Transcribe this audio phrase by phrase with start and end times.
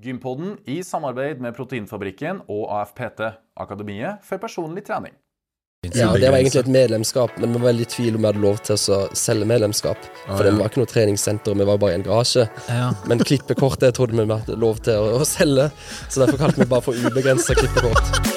[0.00, 3.20] Gympodden i samarbeid med Proteinfabrikken og AFPT,
[3.60, 5.12] Akademiet for personlig trening.
[5.94, 8.42] Ja, Det var egentlig et medlemskap, men vi var veldig i tvil om vi hadde
[8.42, 10.08] lov til å selge medlemskap.
[10.26, 12.48] For det var ikke noe treningssenter, vi var bare i en garasje.
[12.68, 12.90] Ja.
[13.08, 15.70] Men klippekortet trodde vi vi hadde lov til å, å selge,
[16.08, 18.29] så derfor kalte vi bare for ubegrensa klippekort.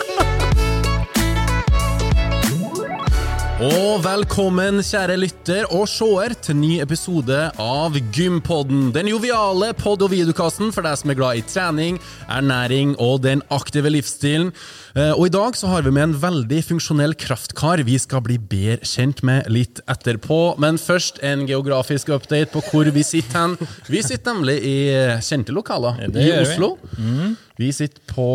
[3.64, 8.90] Og velkommen, kjære lytter og seer, til ny episode av Gympodden.
[8.96, 13.44] Den joviale pod- og videokassen for deg som er glad i trening, ernæring og den
[13.54, 14.50] aktive livsstilen.
[14.98, 18.38] Eh, Og i dag så har vi med en veldig funksjonell kraftkar vi skal bli
[18.38, 20.58] bedre kjent med litt etterpå.
[20.60, 23.58] Men først en geografisk update på hvor vi sitter hen.
[23.88, 24.78] Vi sitter nemlig i
[25.22, 26.76] kjente lokaler i Oslo.
[26.98, 26.98] vi.
[26.98, 27.36] Oslo.
[27.56, 28.26] Vi sitter på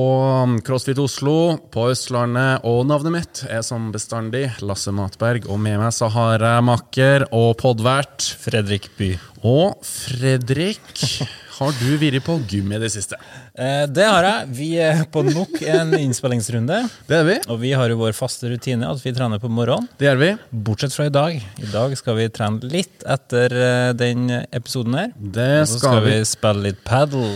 [0.46, 5.48] um, CrossFit Oslo, på Østlandet, og navnet mitt er som bestandig Lasse Matberg.
[5.50, 8.22] Og med meg så har jeg makker og podvert.
[8.38, 9.08] Fredrik By.
[9.42, 11.02] Og Fredrik,
[11.58, 13.18] har du vært på gym i det siste?
[13.58, 14.48] Eh, det har jeg.
[14.54, 16.76] Vi er på nok en innspillingsrunde.
[17.08, 17.36] Det er vi.
[17.50, 19.88] Og vi har jo vår faste rutine at vi trener på morgenen.
[19.98, 20.28] Det gjør vi.
[20.68, 21.40] Bortsett fra i dag.
[21.58, 25.10] I dag skal vi trene litt etter eh, den episoden her.
[25.18, 26.28] Det skal, Og så skal vi vi.
[26.30, 27.26] spille litt padel.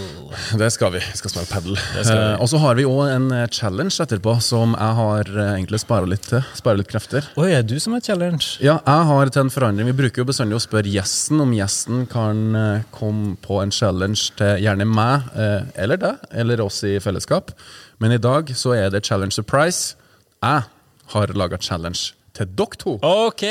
[0.62, 1.02] Det skal vi.
[1.08, 1.80] Vi skal spille padel.
[2.04, 6.28] Eh, og så har vi òg en challenge etterpå som jeg har egentlig spara litt
[6.30, 6.46] til.
[6.54, 7.26] Spara litt krefter.
[7.40, 8.60] Oi, er du som er challenge?
[8.62, 9.90] Ja, jeg har til en forandring.
[9.90, 12.46] Vi bruker jo bestandig å spørre gjesten om gjesten kan
[12.94, 15.26] komme på en challenge til gjerne meg,
[15.80, 17.52] eller deg, eller oss i fellesskap.
[18.02, 19.96] Men i dag så er det challenge surprise.
[20.42, 20.66] Jeg
[21.12, 22.94] har laga challenge til dere to.
[23.04, 23.44] Ok!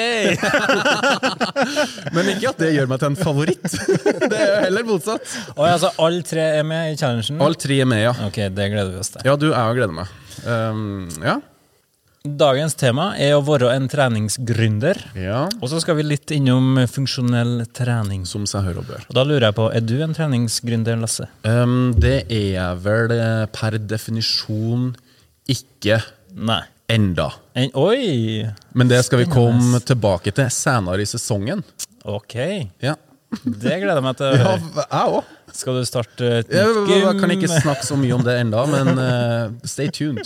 [2.16, 3.78] Men ikke at det gjør meg til en favoritt.
[4.32, 5.38] Det er jo heller motsatt.
[5.56, 7.42] Og altså, alle tre er med i challengen?
[7.42, 8.16] Alle tre er med, ja.
[8.26, 9.24] Ok, det gleder vi oss til.
[9.28, 10.18] Ja, du, jeg gleder meg.
[10.46, 11.38] Um, ja.
[12.22, 15.00] Dagens tema er å være en treningsgründer.
[15.18, 15.48] ja.
[15.58, 18.28] Og så skal vi litt innom funksjonell trening.
[18.30, 19.08] Som seg hør og bør.
[19.10, 21.26] Og da lurer jeg på, er du en treningsgründer, Lasse?
[21.42, 24.92] Um, det er jeg vel eh, per definisjon
[25.50, 25.98] ikke
[26.38, 26.62] Nei.
[26.94, 27.32] enda.
[27.58, 28.46] En, oi!
[28.78, 31.66] Men det skal vi komme tilbake til senere i sesongen.
[32.06, 32.38] Ok,
[32.86, 32.94] Ja,
[33.46, 34.30] det gleder jeg meg til.
[34.30, 34.62] å høre.
[34.78, 35.36] ja jeg òg.
[35.58, 36.92] Skal du starte et Jeg, gym?
[37.02, 40.26] jeg kan ikke snakke så mye om det enda, men uh, stay tuned.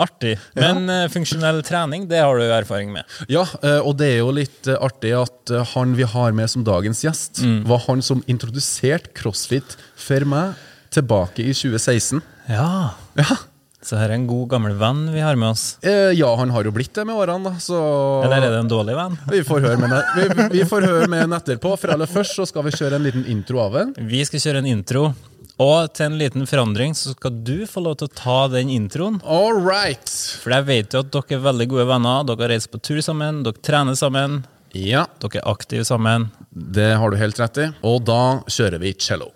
[0.00, 0.34] Artig.
[0.58, 3.08] Men eh, funksjonell trening, det har du erfaring med.
[3.30, 7.02] Ja, eh, og det er jo litt artig at han vi har med som dagens
[7.04, 10.54] gjest, var han som introduserte CrossFit for meg
[10.94, 12.22] tilbake i 2016.
[12.50, 12.94] Ja.
[13.18, 13.36] Ja,
[13.84, 15.76] Så her er en god, gammel venn vi har med oss.
[15.84, 17.76] eh, ja han har jo blitt det med årene, da, så
[18.24, 19.18] Eller er det en dårlig venn?
[19.28, 21.74] vi får høre med den vi, vi får høre med den etterpå.
[21.78, 23.94] For aller først så skal vi kjøre en liten intro av den.
[24.08, 25.04] Vi skal kjøre en intro.
[25.60, 29.20] Og til en liten forandring så skal du få lov til å ta den introen.
[29.22, 30.08] All right.
[30.42, 32.24] For jeg vet jo at dere er veldig gode venner.
[32.26, 34.40] Dere har reist på tur sammen, dere trener sammen,
[34.74, 36.30] Ja, dere er aktive sammen.
[36.50, 37.68] det har du helt rett i.
[37.86, 39.30] Og da kjører vi cello.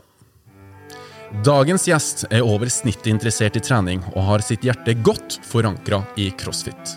[1.28, 6.30] Dagens gjest er over snittet interessert i trening og har sitt hjerte godt forankra i
[6.40, 6.94] crossfit.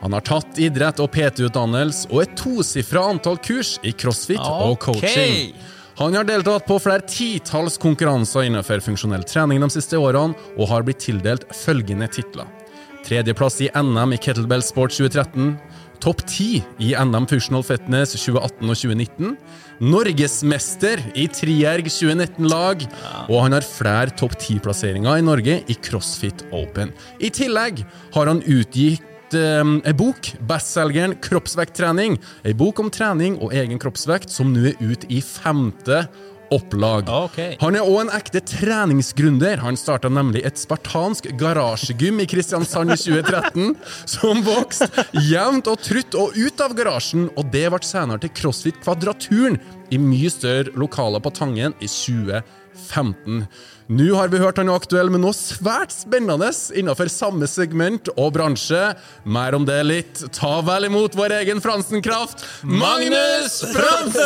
[0.00, 5.50] Han har tatt idrett og PT-utdannelse og et tosifra antall kurs i crossfit og coaching.
[5.98, 10.86] Han har deltatt på flere titalls konkurranser innenfor funksjonell trening de siste årene, og har
[10.86, 12.48] blitt tildelt følgende titler.
[13.04, 15.56] Tredjeplass i NM i Kettlebell Sport 2013.
[16.00, 19.34] Topp ti i NM Functional Fitness 2018 og 2019.
[19.84, 22.86] Norgesmester i Trierg 2019-lag.
[23.28, 26.94] Og han har flere topp ti-plasseringer i Norge i CrossFit Open.
[27.20, 27.84] I tillegg
[28.16, 32.16] har han utgitt eh, en bok, bestselgeren Kroppsvekttrening.
[32.48, 36.06] En bok om trening og egen kroppsvekt, som nå er ute i femte
[36.54, 37.08] opplag.
[37.30, 37.56] Okay.
[37.60, 39.62] Han er òg en ekte treningsgründer.
[39.64, 43.74] Han starta nemlig et spartansk garasjegym i Kristiansand i 2013,
[44.10, 44.88] som vokste
[45.30, 49.60] jevnt og trutt og ut av garasjen, og det ble senere til CrossFit Kvadraturen
[49.90, 53.44] i mye større lokaler på Tangen i 2015.
[53.90, 56.46] Nå har vi hørt han er aktuell med noe svært spennende
[56.78, 58.78] innenfor samme segment og bransje.
[59.26, 60.20] Mer om det litt.
[60.36, 64.20] Ta vel imot vår egen Fransenkraft, Magnus Fransen!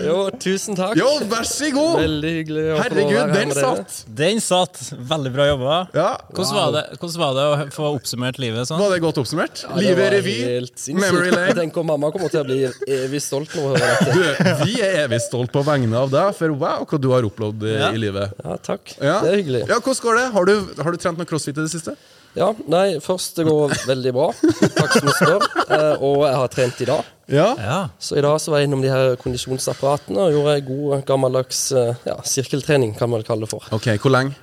[0.00, 0.96] Jo, tusen takk.
[0.98, 1.98] Jo, vær så god!
[2.00, 3.74] Veldig hyggelig å få lov å Herregud, være her den med dere.
[3.84, 3.92] satt!
[4.18, 4.80] Den satt.
[5.12, 5.76] Veldig bra jobba.
[5.94, 8.80] Ja, Hvordan, var det, hvordan var det å få oppsummert livet sånn?
[8.82, 9.56] Var det godt oppsummert?
[9.66, 11.04] Ja, det Livet var er revy, helt sinnssykt.
[11.06, 11.54] memory Jeg lane.
[11.60, 12.58] tenker mamma kommer til å bli
[12.96, 14.10] evig stolt når hun hører dette.
[14.10, 14.22] Du,
[14.66, 17.78] vi er evig stolt på vegne av deg, for wow, hva du har opplevd eh,
[17.80, 17.90] Ja.
[17.92, 18.32] i livet.
[18.44, 18.94] Ja, takk.
[19.00, 19.20] Ja.
[19.24, 19.62] Det er hyggelig.
[19.68, 20.24] Ja, Hvordan går det?
[20.32, 21.96] Har du, har du trent med crossfit i det siste?
[22.38, 24.28] Ja, nei, først det går veldig bra.
[24.76, 25.46] Takk som du spør.
[25.66, 27.08] Eh, og jeg har trent i dag.
[27.30, 27.48] Ja.
[27.58, 27.78] Ja.
[27.98, 31.94] Så i dag så var jeg innom de her kondisjonsapparatene og gjorde god gammeldags eh,
[32.06, 33.66] ja, sirkeltrening, kan man kalle det for.
[33.74, 34.36] Ok, hvor lenge?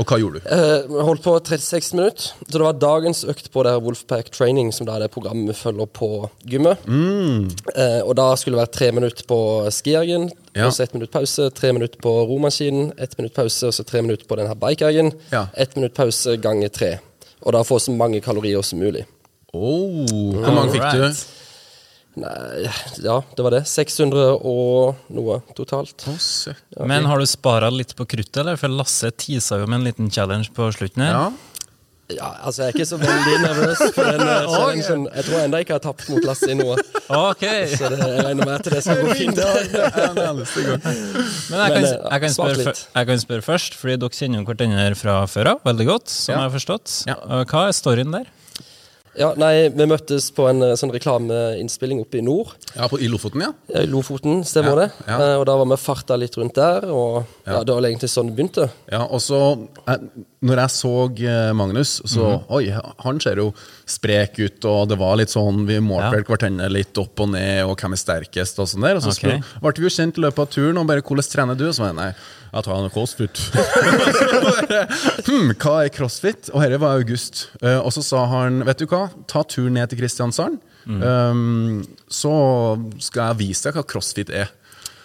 [0.00, 0.46] Og hva gjorde du?
[0.48, 2.30] Eh, holdt på 36 minutter.
[2.48, 5.50] Så det var dagens økt på det her Wolfpack Training, som da er det programmet
[5.52, 6.08] vi følger på
[6.48, 6.80] gymmet.
[6.88, 7.50] Mm.
[7.76, 9.38] Eh, og da skulle det være tre minutter på
[9.70, 10.66] skiergen, Ja.
[10.66, 11.50] og så ett minutt pause.
[11.54, 15.12] Tre minutter på romaskinen, ett minutt pause, og så tre minutter på den her bikeergen.
[15.32, 15.46] Ja.
[15.56, 16.98] Ett minutt pause ganger tre.
[17.42, 19.04] Og da få så mange kalorier som mulig.
[19.52, 20.06] Oh,
[20.40, 21.02] hvor mange fikk du?
[22.20, 22.66] Nei,
[23.00, 23.62] ja, det var det.
[23.70, 26.04] 600 og noe totalt.
[26.10, 26.84] Å, okay.
[26.90, 28.58] Men har du spara litt på kruttet, eller?
[28.60, 31.14] For Lasse tisa jo med en liten challenge på slutten her.
[31.16, 31.30] Ja.
[32.12, 35.06] Ja, altså Jeg er ikke så veldig nervøs for den eh, challengen.
[35.14, 36.74] Jeg tror ennå ikke jeg har tapt mot Lasse i noe.
[37.08, 39.38] Ok, Så det, jeg regner med at det skal gå fint.
[39.38, 39.46] Men
[39.88, 40.36] jeg kan,
[41.48, 45.14] Men, eh, jeg, kan spørre, jeg kan spørre først, fordi dere kjenner jo hverandre fra
[45.30, 46.08] før av veldig godt.
[46.12, 46.38] som Ja.
[46.42, 46.88] jeg har forstått.
[47.08, 47.16] Ja.
[47.48, 48.26] Hva er storyen der?
[49.18, 52.54] Ja, nei, Vi møttes på en eh, sånn reklameinnspilling oppe i nord.
[52.76, 53.50] Ja, på, I Lofoten, ja?
[53.82, 54.90] I Lofoten, stemmer Ja, det.
[55.06, 55.18] ja.
[55.20, 56.86] Eh, Og da var vi farta litt rundt der.
[56.90, 57.62] Og ja.
[57.64, 58.70] Det var egentlig sånn det begynte.
[58.90, 59.42] Ja, og så
[59.88, 59.98] eh,
[60.42, 60.92] Når jeg så
[61.22, 62.46] eh, Magnus, så Mhm.
[62.50, 62.64] Oi,
[63.04, 63.52] han ser jo
[63.86, 66.22] sprek ut, og det var litt sånn Vi målte Ja.
[66.26, 68.96] hverandre litt opp og ned, og hvem er sterkest, og sånn der.
[68.96, 69.40] Og så okay.
[69.62, 71.80] ble vi jo kjent i løpet av turen, og bare 'Hvordan trener du?' Og så
[71.86, 72.14] var jeg nei,
[72.54, 73.36] jeg tar noe crossfit.
[75.26, 76.50] Hm, hva er crossfit?
[76.52, 77.48] Og dette var august.
[77.62, 81.00] Eh, og så sa han, vet du hva, ta turen ned til Kristiansand, Mm.
[81.00, 82.32] um, så
[82.98, 84.48] skal jeg vise deg hva crossfit er.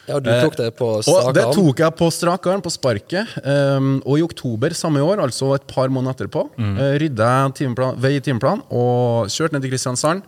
[0.07, 3.27] Ja, Du tok det på Og strak det tok jeg på strak arm, på sparket.
[3.43, 6.77] Um, og i oktober samme år, altså et par måneder etterpå, Mm.
[6.79, 10.23] uh, rydda jeg timeplan, vei i timeplan og kjørte ned til Kristiansand.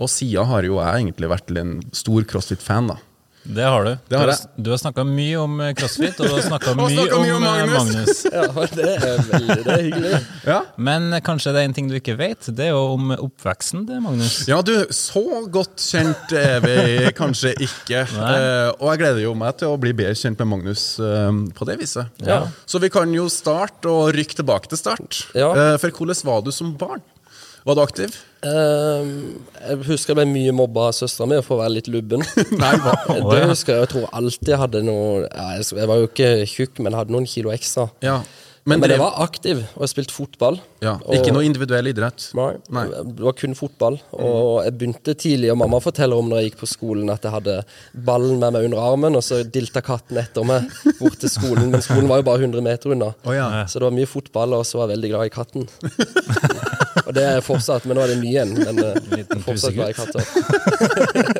[0.00, 2.96] Og sida har jo jeg egentlig vært en stor crossfit-fan, da.
[3.42, 3.96] Det har du.
[4.08, 4.38] Det har du, jeg.
[4.42, 7.22] har, du har snakka mye om eh, crossfit, og du har snakka mye, mye om
[7.38, 7.72] om eh, Magnus.
[7.74, 8.20] Magnus.
[8.30, 10.20] Ja, Det er veldig det er hyggelig.
[10.50, 12.50] Ja, Men eh, kanskje det er en ting du ikke vet?
[12.56, 14.42] Det er jo om oppveksten til Magnus.
[14.50, 18.04] ja du, så godt kjent er vi kanskje ikke.
[18.12, 21.68] Uh, og jeg gleder jo meg til å bli bedre kjent med Magnus uh, på
[21.68, 22.12] det viset.
[22.26, 22.42] Ja.
[22.68, 25.24] Så vi kan jo starte og rykke tilbake til start.
[25.36, 25.50] Ja.
[25.54, 27.02] Uh, for hvordan var du som barn?
[27.64, 28.14] Var du aktiv?
[28.40, 29.10] Um,
[29.60, 32.24] jeg husker jeg ble mye mobba av søstera mi for å være litt lubben.
[32.62, 32.94] Nei, hva?
[33.10, 33.84] Det husker jeg.
[33.84, 37.28] Jeg tror alltid jeg hadde noe Jeg jeg var jo ikke tjukk, men hadde noen
[37.28, 37.90] kilo ekstra.
[38.04, 38.20] Ja.
[38.68, 40.58] Men, Men, jeg var aktiv, og jeg spilte fotball.
[40.84, 42.26] Ja, Og- Ikke noe individuell idrett?
[42.36, 42.84] Nei, Nei.
[42.90, 43.96] det var kun fotball.
[44.12, 47.32] Og jeg begynte tidlig, og mamma forteller om når jeg gikk på skolen at jeg
[47.32, 47.54] hadde
[47.94, 50.68] ballen med meg under armen, og så dilta katten etter meg
[51.00, 51.70] bort til skolen.
[51.72, 53.14] Men skolen var jo bare 100 meter unna.
[53.24, 53.64] oh, ja.
[53.66, 55.68] Så det var mye fotball, og så var jeg veldig glad i katten.
[57.06, 58.54] og det er jeg fortsatt, men nå er det mye igjen.
[58.60, 61.39] Men eh, fortsatt glad i katter.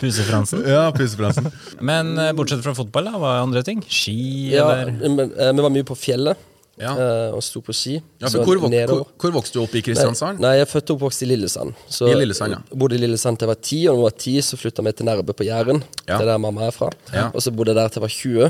[0.00, 0.58] Pusefransen.
[0.68, 1.50] Ja, pusefransen.
[1.90, 3.80] Men eh, bortsett fra fotball, da, hva er andre ting?
[3.86, 4.16] Ski,
[4.54, 4.92] Ja, eller?
[5.08, 6.36] men, eh, vi var mye på fjellet
[6.80, 6.94] Ja.
[6.96, 7.98] eh, og sto på ski.
[8.22, 10.36] Ja, Så hvor, vok hvor, hvor vokste du opp i Kristiansand?
[10.40, 11.70] Nei, nei, jeg er født og oppvokst i Lillesand.
[11.92, 12.60] Så I Lillesand, ja.
[12.70, 14.80] jeg Bodde i Lillesand til jeg var ti, og når jeg var ti, så flytta
[14.86, 15.80] vi til Nærbø på Jæren.
[16.08, 16.16] Ja.
[16.16, 16.88] Det er der mamma er fra.
[17.12, 17.26] Ja.
[17.28, 17.34] Mm.
[17.36, 18.48] Og så bodde jeg der til jeg var 20.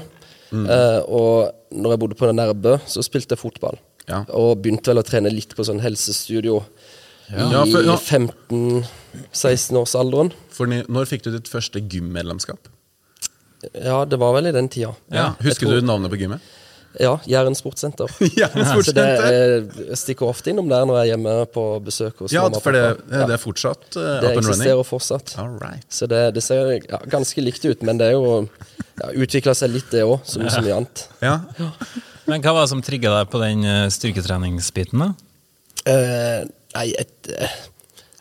[0.51, 1.35] Eh, og
[1.75, 3.77] når jeg bodde på Nærbø, så spilte jeg fotball.
[4.09, 4.23] Ja.
[4.35, 6.63] Og begynte vel å trene litt på sånn helsestudio
[7.31, 7.95] Ja, i ja.
[7.95, 10.33] 15-16-årsalderen.
[10.61, 12.69] For når fikk du ditt første gymmedlemskap?
[13.73, 14.93] Ja, det var vel i den tida.
[15.13, 15.31] Ja.
[15.41, 16.45] Husker tror- du navnet på gymmet?
[16.99, 18.11] Ja, Jæren sportssenter.
[18.41, 18.49] Ja,
[18.83, 22.35] Så det, eh, jeg stikker ofte innom der når jeg er hjemme på besøk hos
[22.35, 24.35] ja mamma for det, det er fortsatt uh, Det up and running?
[24.35, 25.35] Det eksisterer fortsatt.
[25.39, 25.87] Alright.
[25.89, 29.71] Så det, det ser ja, ganske likt ut, men det er jo ja, utvikla seg
[29.77, 31.05] litt, det òg, som så mye annet.
[31.23, 31.39] Ja.
[32.27, 35.07] Men hva var det som trigga deg på den eh, styrketreningsbiten?
[35.07, 35.13] da?
[35.87, 37.31] Uh, nei, et,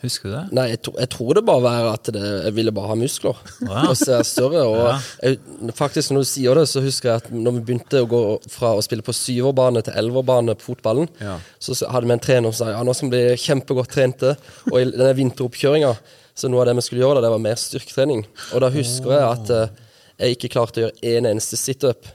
[0.00, 0.42] Husker du det?
[0.56, 3.36] nei jeg, to, jeg tror det bare var at det, jeg ville bare ha muskler.
[3.68, 3.82] Ja.
[3.90, 4.62] Og se større.
[4.64, 4.94] Og Ja.
[5.22, 5.38] jeg,
[5.76, 8.72] faktisk når du sier det, så husker jeg at når vi begynte å gå fra
[8.78, 11.36] å spille på syverbane til elverbane på fotballen, Ja.
[11.60, 14.36] så så hadde vi en trener som sa ja, nå skal vi bli kjempegodt trente.
[14.72, 15.92] Og i denne vinteroppkjøringa,
[16.34, 18.24] så noe av det vi skulle gjøre, da, det var mer styrketrening.
[18.54, 19.76] Og da husker jeg at eh,
[20.20, 22.08] jeg ikke klarte å gjøre en eneste situp.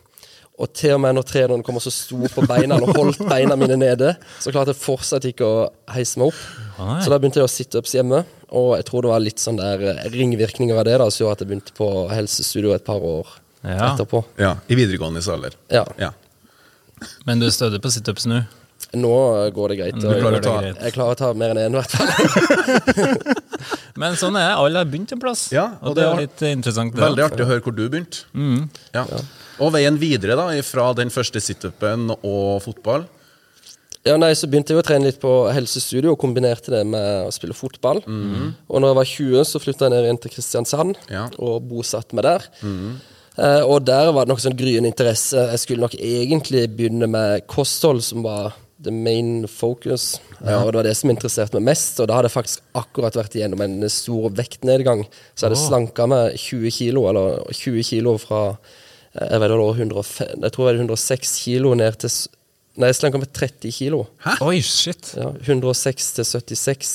[0.55, 3.57] Og til og med når treneren kom og så sto på beina og holdt beina
[3.59, 5.57] mine nede, så klarte jeg fortsatt ikke å
[5.91, 6.43] heise meg opp.
[6.79, 6.99] Nei.
[7.03, 8.21] Så da begynte jeg å situps hjemme,
[8.55, 11.35] og jeg tror det var litt sånn der eh, ringvirkninger av det da, som gjorde
[11.35, 13.33] at jeg begynte på helsestudio et par år
[13.65, 13.91] Ja.
[13.91, 14.23] etterpå.
[14.39, 14.53] ja.
[14.69, 15.57] I videregående alder.
[15.73, 15.83] Ja.
[15.99, 16.11] Ja.
[17.25, 18.43] Men du er stødig på situps nå?
[18.95, 19.11] Nå
[19.51, 19.95] går det greit.
[19.97, 20.83] Og klarer å jeg, greit.
[20.85, 23.15] jeg klarer å ta mer enn én, i hvert fall.
[24.01, 24.59] Men sånn er det.
[24.61, 25.47] Alle har begynt en plass.
[25.55, 26.95] Ja, og, og det det er litt interessant.
[26.95, 28.23] det Veldig artig å høre hvor du begynte.
[28.35, 28.67] Mm.
[28.95, 29.05] Ja.
[29.63, 33.05] Og veien videre, da, fra den første situpen og fotball.
[34.05, 37.31] Ja, nei, Så begynte jeg å trene litt på helsestudio og kombinerte det med å
[37.33, 38.03] spille fotball.
[38.05, 41.23] Og når jeg var 20, så flytta jeg ned inn til Kristiansand Ja.
[41.39, 42.45] og bosatte meg der.
[43.37, 45.33] Eh, og der var det nok sånn gryende interesse.
[45.51, 50.19] Jeg skulle nok egentlig begynne med kosthold, som var the main focus.
[50.45, 51.99] Eh, og det var det som interesserte meg mest.
[51.99, 55.05] Og da hadde jeg faktisk akkurat vært igjennom en stor vektnedgang.
[55.33, 58.57] Så jeg hadde slanka meg 20 kilo, eller 20 kilo fra
[59.15, 62.17] jeg, vet, det var 105, jeg tror det var 106 kilo ned til
[62.75, 64.01] Nei, jeg slanka med 30 kilo.
[64.43, 65.13] Oi, shit.
[65.15, 66.89] Ja, 106 til 76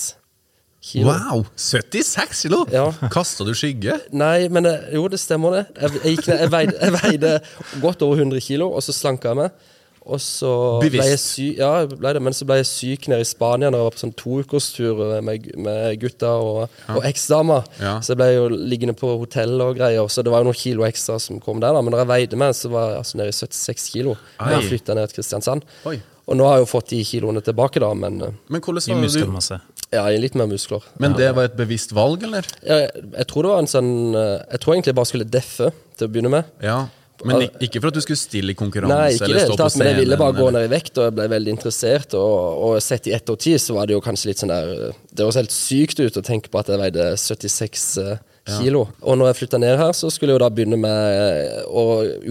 [0.85, 1.09] kilo.
[1.09, 1.47] Wow!
[1.57, 2.59] 76 kilo!
[2.69, 2.91] Ja.
[3.09, 3.97] Kasta du skygge?
[4.13, 5.63] Nei, men jo, det stemmer det.
[5.81, 7.33] Jeg, jeg, gikk ned, jeg, veide, jeg veide
[7.81, 9.71] godt over 100 kilo, og så slanka jeg meg.
[10.11, 10.51] Og så
[10.83, 13.79] ble jeg syk Ja, ble det, men så ble jeg syk nede i Spania når
[13.83, 17.61] jeg var på sånn toukerstur med, med gutta og, og eksdama.
[17.79, 17.97] Ja.
[18.03, 20.87] Så jeg ble jo liggende på hotell og greier, så det var jo noen kilo
[20.89, 21.75] ekstra som kom der.
[21.77, 24.17] da Men når jeg veide meg, så var jeg altså nede i 76 kilo.
[24.41, 25.69] Da jeg flytta ned til Kristiansand.
[25.89, 25.99] Oi.
[26.31, 29.59] Og nå har jeg jo fått de kiloene tilbake, da, men eh, Men I muskelmasse.
[29.91, 30.85] ja, er litt mer muskler.
[31.03, 32.47] Men det var et bevisst valg, eller?
[32.63, 35.73] Jeg, jeg tror det var en sånn eh, Jeg tror egentlig jeg bare skulle deffe
[35.99, 36.53] til å begynne med.
[36.63, 36.79] Ja.
[37.25, 39.73] Men ikke for at du skulle stille i konkurranse Nei, ikke eller stå stå på
[39.75, 42.17] scenen, men jeg ville bare gå ned i vekt, og jeg ble veldig interessert.
[42.17, 44.73] Og, og sett i ettertid så var det jo kanskje litt sånn der
[45.11, 48.19] Det høres helt sykt ut å tenke på at jeg veide 76 kilo.
[48.59, 48.83] kilo.
[49.05, 51.85] Og når jeg flytta ned her, så skulle jeg jo da begynne med eh, å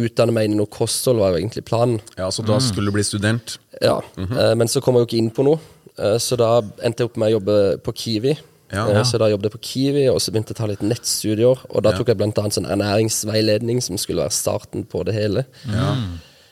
[0.05, 1.99] utdanne meg inn i noe kosthold, var jo egentlig planen.
[2.17, 3.59] Ja, Så da skulle du bli student?
[3.81, 5.59] Ja, eh, Men så kom jeg jo ikke inn på noe,
[5.97, 8.37] eh, så da endte jeg opp med å jobbe på Kiwi.
[8.71, 8.85] Ja.
[8.93, 9.03] ja.
[9.07, 11.61] Så da jobbet jeg på Kiwi, og så begynte jeg å ta litt nettstudier.
[11.73, 15.45] Og da tok jeg blant annet sånn ernæringsveiledning, som skulle være starten på det hele.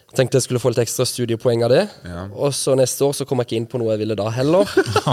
[0.07, 1.83] Jeg tenkte jeg skulle få litt ekstra studiepoeng av det.
[2.07, 2.23] Ja.
[2.33, 4.65] Og så neste år så kom jeg ikke inn på noe jeg ville da heller.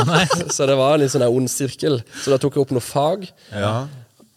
[0.54, 1.98] så det var en litt sånn ond sirkel.
[2.22, 3.74] Så da tok jeg opp noe fag, Ja.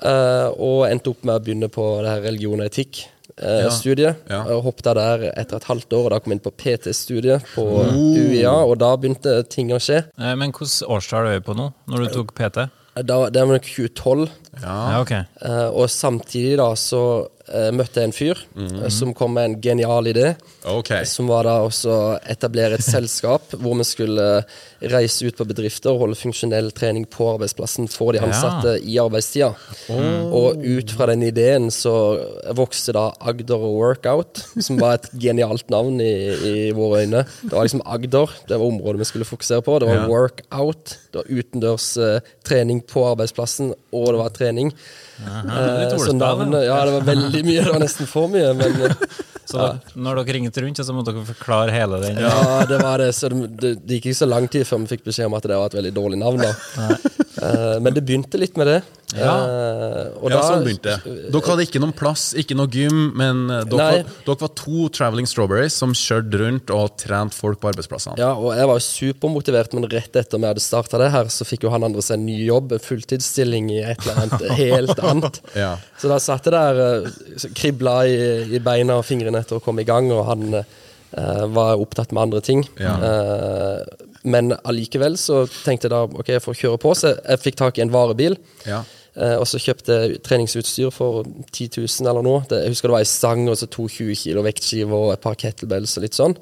[0.02, 2.68] eh, og endte opp med å begynne på det her religion og
[3.38, 4.16] etikk-studiet.
[4.30, 4.44] Ja.
[4.50, 4.60] Ja.
[4.66, 7.94] hoppet der etter et halvt år, og da kom jeg inn på PT-studiet på Oh.
[8.18, 10.04] UiA, og da begynte ting å skje.
[10.18, 12.68] Eh, Men hvilket årstall er du på nå, når du tok PT?
[12.98, 14.30] Da, det var nok 2012.
[14.58, 15.24] Ja, Ja, okay.
[15.70, 20.08] og samtidig da så eh, møtte jeg en fyr eh, som kom med en genial
[20.10, 20.32] idé.
[20.66, 21.06] Okay.
[21.06, 24.44] Som var da også etablere et selskap hvor vi skulle
[24.82, 28.28] reise ut på bedrifter og holde funksjonell trening på arbeidsplassen for de Ja.
[28.28, 29.54] ansatte i arbeidstida.
[30.32, 31.94] Og ut fra den ideen så
[32.58, 36.14] vokste da Agder Workout, som var et genialt navn i,
[36.52, 37.26] i våre øyne.
[37.44, 39.80] Det var liksom Agder, det var området vi skulle fokusere på.
[39.80, 40.08] Det var Ja.
[40.08, 44.74] workout, det var utendørs uh, trening på arbeidsplassen, og det var trening.
[45.18, 47.64] Litt Eh, så navnet, ja, det var veldig mye.
[47.66, 48.54] Det var nesten for mye.
[48.54, 48.94] Men uh,
[49.48, 52.18] Så da, når dere ringte rundt, så måtte dere forklare hele den.
[52.20, 53.14] ja, det var det.
[53.16, 55.48] Så det, det, det gikk ikke så lang tid før vi fikk beskjed om at
[55.50, 56.44] det var et veldig dårlig navn.
[56.44, 56.54] da.
[57.38, 58.78] Eh, men det begynte litt med det.
[59.14, 59.30] Ja.
[59.30, 61.12] uh, og Ja, da- sånn begynte det.
[61.30, 64.88] Dere hadde ikke noen plass, ikke noe gym, men eh, dere, var, dere var to
[64.90, 68.18] Traveling Strawberries som kjørte rundt og trente folk på arbeidsplassene.
[68.18, 71.46] Ja, og jeg var jo supermotivert, men rett etter vi hadde starta det her, så
[71.46, 75.06] fikk jo han andre seg en ny jobb, en fulltidsstilling i et eller annet helt
[75.14, 75.40] annet.
[75.54, 75.72] Ja.
[76.02, 78.18] Så da satt jeg der, eh, kribla i,
[78.50, 80.64] i beina og fingrene etter å komme i gang, og han
[81.08, 82.66] Uh, var opptatt med andre ting.
[82.84, 82.92] Ja.
[83.00, 83.78] Eh,
[84.28, 87.80] men allikevel så tenkte jeg da ok, jeg får kjøre på, så jeg fikk tak
[87.80, 88.36] i en varebil.
[88.68, 88.84] Ja.
[89.18, 92.44] Eh, og så kjøpte jeg treningsutstyr for 10 000 eller noe.
[92.52, 95.24] Det, jeg husker det var ei stang og så to 20 kilo vektskiver og et
[95.24, 96.38] par kettlebells og litt sånn.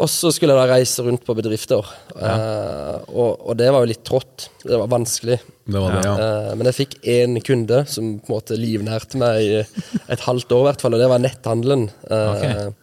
[0.00, 1.88] Og så skulle jeg da reise rundt på bedrifter.
[2.14, 4.46] Eh, og, og det var jo litt trått.
[4.62, 5.40] Det var vanskelig.
[5.70, 6.12] Det var det, ja.
[6.26, 10.54] Eh, men jeg fikk én kunde som på en måte livnærte meg i et halvt
[10.56, 11.88] år, i hvert fall, og det var netthandelen.
[12.06, 12.76] Eh, En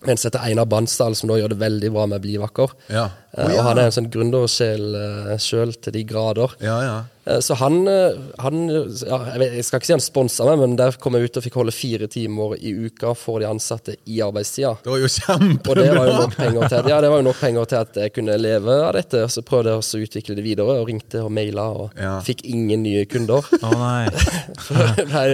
[0.00, 2.72] som dette Einar Bansdal, som da gjør det veldig bra med Blivakker.
[2.88, 3.08] Ja.
[3.36, 3.58] Oh, ja.
[3.58, 6.56] Og han er en sånn gründersjel uh, sjøl til de grader.
[6.64, 6.94] Ja, ja.
[7.26, 10.58] Eh, Så han, eh, han ja, jeg, vet, jeg skal ikke si han sponsa meg,
[10.62, 13.96] men der kom jeg ut og fikk holde fire timer i uka for de ansatte
[14.08, 14.76] i arbeidstida.
[14.84, 16.16] Det var jo Og det var jo kjempebra!
[16.24, 18.92] nok penger til Ja, det var jo nok penger til at jeg kunne leve av
[18.96, 19.22] dette.
[19.26, 22.16] Og så prøvde jeg også å utvikle det videre, og ringte og maila, og Ja.
[22.24, 23.44] fikk ingen nye kunder.
[23.60, 24.08] Å nei.
[25.14, 25.26] Nei,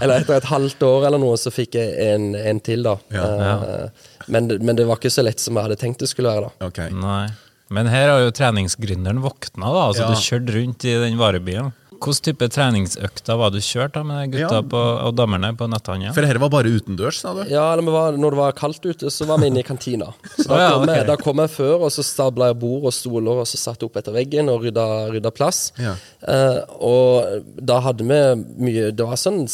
[0.00, 2.96] eller etter et halvt år eller noe, så fikk jeg en, en til, da.
[3.14, 3.88] Ja,
[4.28, 6.66] Men, men det var ikke så lett som jeg hadde tenkt det skulle være, da.
[6.68, 6.80] Ok.
[6.92, 7.28] nei.
[7.70, 9.84] Men her har jo treningsgründeren våkna, da.
[9.90, 10.08] Altså, Ja.
[10.14, 11.72] Du kjørte rundt i den varebilen.
[12.00, 14.62] Hvilken type treningsøkter var du kjørt da med gutta Ja.
[14.62, 16.14] på, og damene på netthandelen?
[16.16, 17.42] For dette var bare utendørs, sa du?
[17.50, 20.08] Ja, eller var, når det var kaldt ute, så var vi inne i kantina.
[20.38, 23.42] Så da, kom, jeg, da kom jeg før, og så stabla jeg bord og stoler,
[23.42, 25.72] og så satte jeg opp etter veggen og rydda, rydda plass.
[25.76, 25.92] Ja.
[26.26, 29.44] Eh, og da hadde vi mye Det var sånn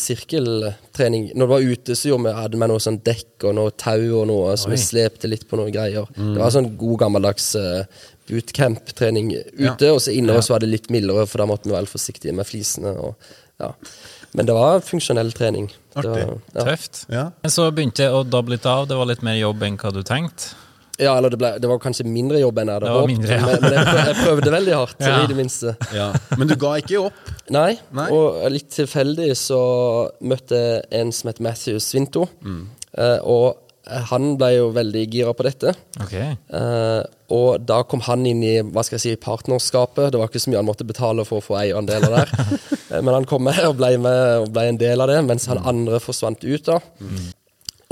[0.96, 1.30] sirkeltrening.
[1.34, 4.20] Når du var ute, så gjorde vi, hadde vi noe sånn dekk og noe tau
[4.20, 6.06] og noe, så vi slepte litt på noen greier.
[6.16, 7.84] Det var sånn god gammeldags uh,
[8.30, 11.90] bootcamp-trening ute, og så inne så var det litt mildere, for da måtte vi være
[11.90, 12.94] forsiktige med flisene.
[12.98, 13.14] Og,
[13.62, 13.72] ja.
[14.36, 15.70] Men det var funksjonell trening.
[15.96, 16.52] Det var, Artig.
[16.54, 16.64] ja.
[16.70, 17.02] Tøft.
[17.12, 17.24] Ja.
[17.42, 18.86] Men så begynte det å dabbe litt av.
[18.90, 20.54] Det var litt mer jobb enn hva du tenkte.
[20.96, 23.10] Ja, eller det, ble, det var kanskje mindre jobb enn jeg hadde håpet.
[23.10, 23.44] mindre, ja.
[23.44, 25.16] men, men jeg, prøvde, jeg prøvde veldig hardt, Ja.
[25.20, 25.74] i det minste.
[25.92, 26.06] Ja.
[26.40, 27.18] Men du ga ikke opp?
[27.54, 28.08] Nei, Nei.
[28.10, 29.60] og litt tilfeldig så
[30.26, 32.26] møtte jeg en som het Matthew Svinto.
[32.42, 32.64] Mm.
[32.98, 33.62] Eh, og
[34.10, 35.70] han ble jo veldig gira på dette.
[36.02, 36.32] Okay.
[36.50, 40.10] Eh, og da kom han inn i hva skal jeg si, partnerskapet.
[40.10, 42.34] Det var ikke så mye han måtte betale for å få eierandeler der.
[42.86, 45.48] Eh, Men han kom med og ble, med og ble en del av det, mens
[45.50, 46.68] han andre forsvant ut.
[46.68, 46.76] da.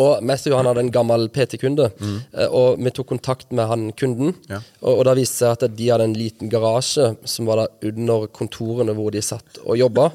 [0.03, 2.17] Og Matthew han hadde en gammel PT-kunde, mm.
[2.49, 4.33] og vi tok kontakt med han kunden.
[4.51, 4.59] Ja.
[4.83, 7.93] Og, og da viste det seg at de hadde en liten garasje som var der
[7.93, 10.09] under kontorene hvor de satt og jobba.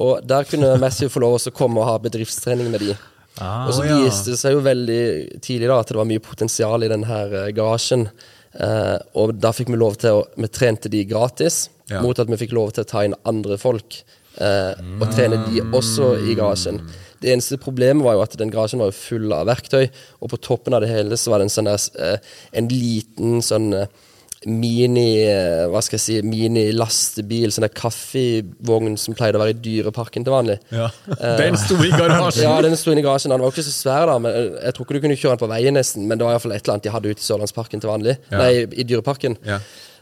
[0.00, 2.94] Og der kunne Matthew få lov å komme og ha bedriftstrening med de.
[3.42, 5.02] og så viste det seg jo veldig
[5.44, 8.06] tidlig da at det var mye potensial i denne eh, garasjen.
[8.52, 12.00] Eh, og da fikk vi lov til å Vi trente de gratis, Ja.
[12.00, 14.02] mot at vi fikk lov til å ta inn andre folk
[14.38, 16.80] eh, og trene de også i garasjen.
[17.22, 19.86] Det eneste problemet var jo at den garasjen var jo full av verktøy,
[20.20, 23.44] og på toppen av det hele så var det en sånn der, eh, en liten
[23.44, 24.00] sånn eh,
[24.48, 29.60] mini eh, hva skal jeg si, mini-lastebil, sånn der kaffevogn som pleide å være i
[29.62, 30.58] Dyreparken til vanlig.
[30.74, 30.88] Ja.
[31.40, 32.42] Den sto i garasjen!
[32.48, 33.30] Ja, den sto inne i garasjen.
[33.30, 35.42] Den var jo ikke så svær, da, men jeg tror ikke du kunne kjøre den
[35.44, 36.06] på veien nesten.
[36.08, 38.16] Men det var iallfall et eller annet de hadde ute i Sørlandsparken til vanlig.
[38.32, 38.40] Ja.
[38.42, 39.38] Nei, i Dyreparken.
[39.46, 39.60] Ja.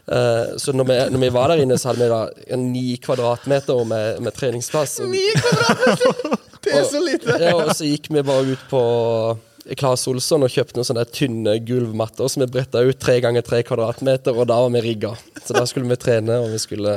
[0.09, 3.83] Uh, så når vi, når vi var der inne, så hadde vi da ni kvadratmeter
[3.87, 5.01] med, med treningsplass.
[5.11, 6.47] Ni kvadratmeter?!
[6.71, 7.37] Det er så lite!
[7.43, 8.81] Ja, og så gikk vi bare ut på
[9.77, 13.61] Claes Olsson og kjøpte noen sånne tynne gulvmatter som vi bretta ut tre ganger tre
[13.67, 15.13] kvadratmeter, og da var vi rigga.
[15.45, 16.95] Så da skulle vi trene, og vi skulle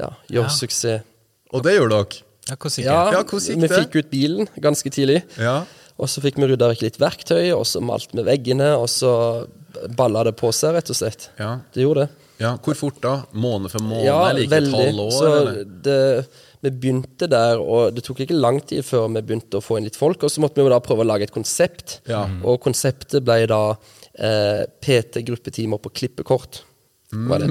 [0.00, 1.04] ja, gjøre suksess.
[1.52, 2.24] Og det gjorde dere.
[2.48, 2.90] Ja, hvor sikkert?
[2.90, 5.20] Ja, Ja, hvordan gikk vi fikk ut bilen ganske tidlig.
[5.38, 5.60] Ja.
[6.00, 9.12] Og så fikk vi rydda vekk litt verktøy, og så malte vi veggene, og så
[9.94, 11.28] balla det på seg, rett og slett.
[11.38, 11.52] Ja.
[11.74, 12.26] Det gjorde det.
[12.42, 12.56] ja.
[12.64, 13.12] Hvor fort da?
[13.32, 14.08] Måned for måned?
[14.08, 14.72] Ja, eller ikke veldig.
[14.74, 15.12] tolv år?
[15.14, 15.60] Så eller?
[15.86, 16.00] det,
[16.62, 19.88] vi begynte der, og det tok ikke lang tid før vi begynte å få inn
[19.88, 20.22] litt folk.
[20.22, 22.24] Og så måtte vi jo da prøve å lage et konsept, Ja.
[22.44, 23.62] og konseptet ble da
[24.18, 26.62] eh, PT-gruppetimer på klippekort.
[27.12, 27.48] Var det.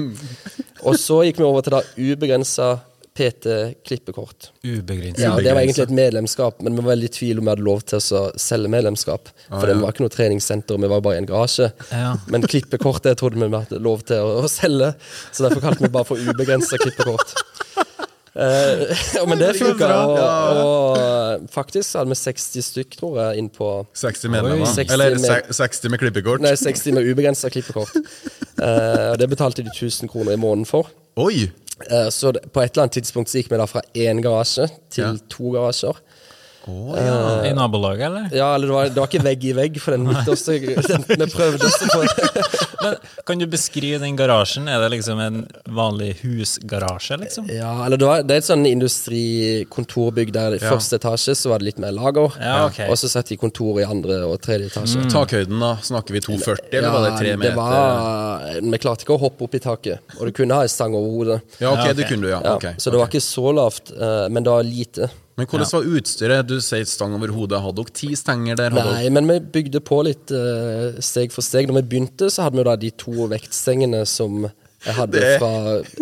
[0.82, 2.70] Og så gikk vi over til da ubegrensa
[3.12, 4.48] PT-klippekort.
[4.62, 4.80] Ja,
[5.36, 7.82] Det var egentlig et medlemskap, men vi var veldig i tvil om vi hadde lov
[7.84, 9.28] til å selge medlemskap.
[9.50, 11.68] For det var ikke noe treningssenter, vi var bare i en garasje.
[11.92, 12.14] Ja.
[12.32, 14.94] Men klippekortet trodde vi vi hadde lov til å, å selge,
[15.30, 17.34] så derfor kalte vi bare for ubegrensa klippekort.
[18.32, 20.20] Eh, men det funka, og,
[20.62, 24.64] og faktisk hadde vi 60 stykk, tror jeg, inn på 60 medlemmer?
[24.72, 26.40] 60 Eller med- 60 med klippekort?
[26.44, 27.92] Nei, 60 med ubegrensa klippekort.
[28.62, 30.88] uh, det betalte de 1000 kroner i måneden for.
[31.20, 31.50] Oi!
[31.90, 34.68] Uh, så det, på et eller annet tidspunkt så gikk vi da fra én garasje
[34.92, 35.12] til Ja.
[35.28, 36.00] to garasjer.
[36.68, 38.28] I nabolaget, eller?
[38.36, 40.58] Ja, eller det var, det var ikke vegg i vegg for den midterste.
[41.18, 42.02] Den, prøvde oss på
[42.82, 42.94] Men
[43.26, 44.68] Kan du beskrive den garasjen?
[44.70, 47.48] Er det liksom en vanlig husgarasje, liksom?
[47.50, 50.70] Ja, eller det, var, det er et sånn industrikontorbygg der i Ja.
[50.70, 52.32] første etasje så var det litt mer lager.
[52.40, 52.88] Ja, okay.
[52.90, 55.02] Og så satt de kontor i andre og tredje etasje.
[55.12, 55.74] Takhøyden, da?
[55.82, 57.48] Snakker vi 240, eller var det 3 meter?
[57.50, 60.72] det var, vi klarte ikke å hoppe opp i taket, og du kunne ha en
[60.72, 61.40] stang over hodet.
[61.58, 62.40] Ja, ok, Ja, det kunne du, ja.
[62.44, 65.10] Ja, Ok, så det var ikke så lavt, eh, men det var lite.
[65.36, 66.48] Men hvordan var utstyret?
[66.48, 67.60] Du sier stang over hodet.
[67.64, 68.74] Hadde dere ti stenger der?
[68.76, 71.70] Nei, men vi bygde på litt uh, steg for steg.
[71.70, 74.44] Når vi begynte, så hadde vi da de to vektstengene som
[74.82, 75.52] jeg hadde fra,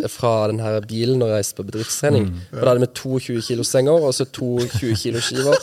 [0.08, 2.30] fra den her bilen når jeg reiste på bedriftstrening.
[2.30, 2.38] Mm.
[2.56, 5.56] Og Da hadde vi to 20 kilo-stenger, og så to 20 kilo-skiver.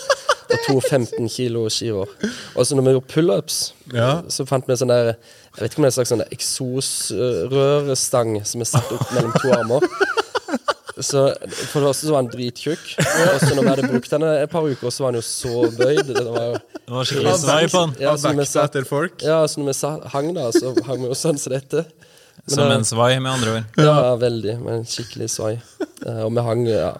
[0.48, 2.08] Og to 15 kilo-skiver.
[2.56, 3.58] Og så når vi gjorde pullups,
[3.94, 4.22] Ja.
[4.30, 5.10] så fant vi en sånn der
[5.58, 9.34] Jeg vet ikke om det er en slags sånn eksosrørestang som er satt opp mellom
[9.42, 9.82] to armer.
[11.04, 11.22] Så
[11.72, 12.86] For det første så var han drittjukk.
[12.98, 15.68] Og så når vi hadde brukt henne et par uker, så var han jo så
[15.78, 16.08] bøyd.
[16.14, 17.96] Det var jo Det var skikkelig svei på han.
[18.02, 19.22] ja, så når vi satt, etter folk?
[19.26, 21.84] ja, så når vi sa, hang da, så hang vi jo sånn som dette.
[22.48, 23.80] Men Som en svai, med andre ord.
[23.84, 24.54] Ja, veldig.
[24.64, 25.54] Men skikkelig svai.
[26.06, 26.94] Eh, Og vi hang, ja.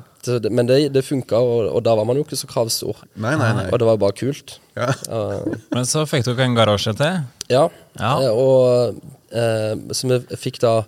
[0.52, 2.98] Men det, det funka, og, og da var man jo ikke så kravstor.
[3.16, 3.68] Nei, nei, nei.
[3.72, 4.58] Og det var bare kult.
[4.76, 4.90] Ja.
[5.72, 7.22] Men så fikk dere en garasje til.
[7.54, 7.70] Ja.
[7.96, 8.12] Ja.
[8.26, 8.98] Eh, Og
[9.32, 10.82] uh, så vi fikk da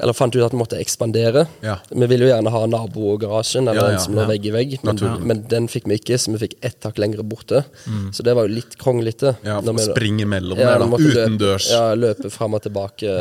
[0.00, 1.46] Eller fant ut at vi måtte ekspandere.
[1.64, 1.78] Ja.
[1.90, 4.76] Vi ville jo gjerne ha nabogarasjen, eller Ja, ja, en som lå vegg i vegg,
[4.86, 7.64] men, men den fikk vi ikke, så vi fikk ett tak lengre borte.
[8.12, 9.36] Så det var jo litt kronglete.
[9.46, 10.98] Ja, for å Springe mellom Ja, der, da.
[11.06, 11.70] Utendørs.
[11.72, 13.12] Ja, løpe fram og tilbake.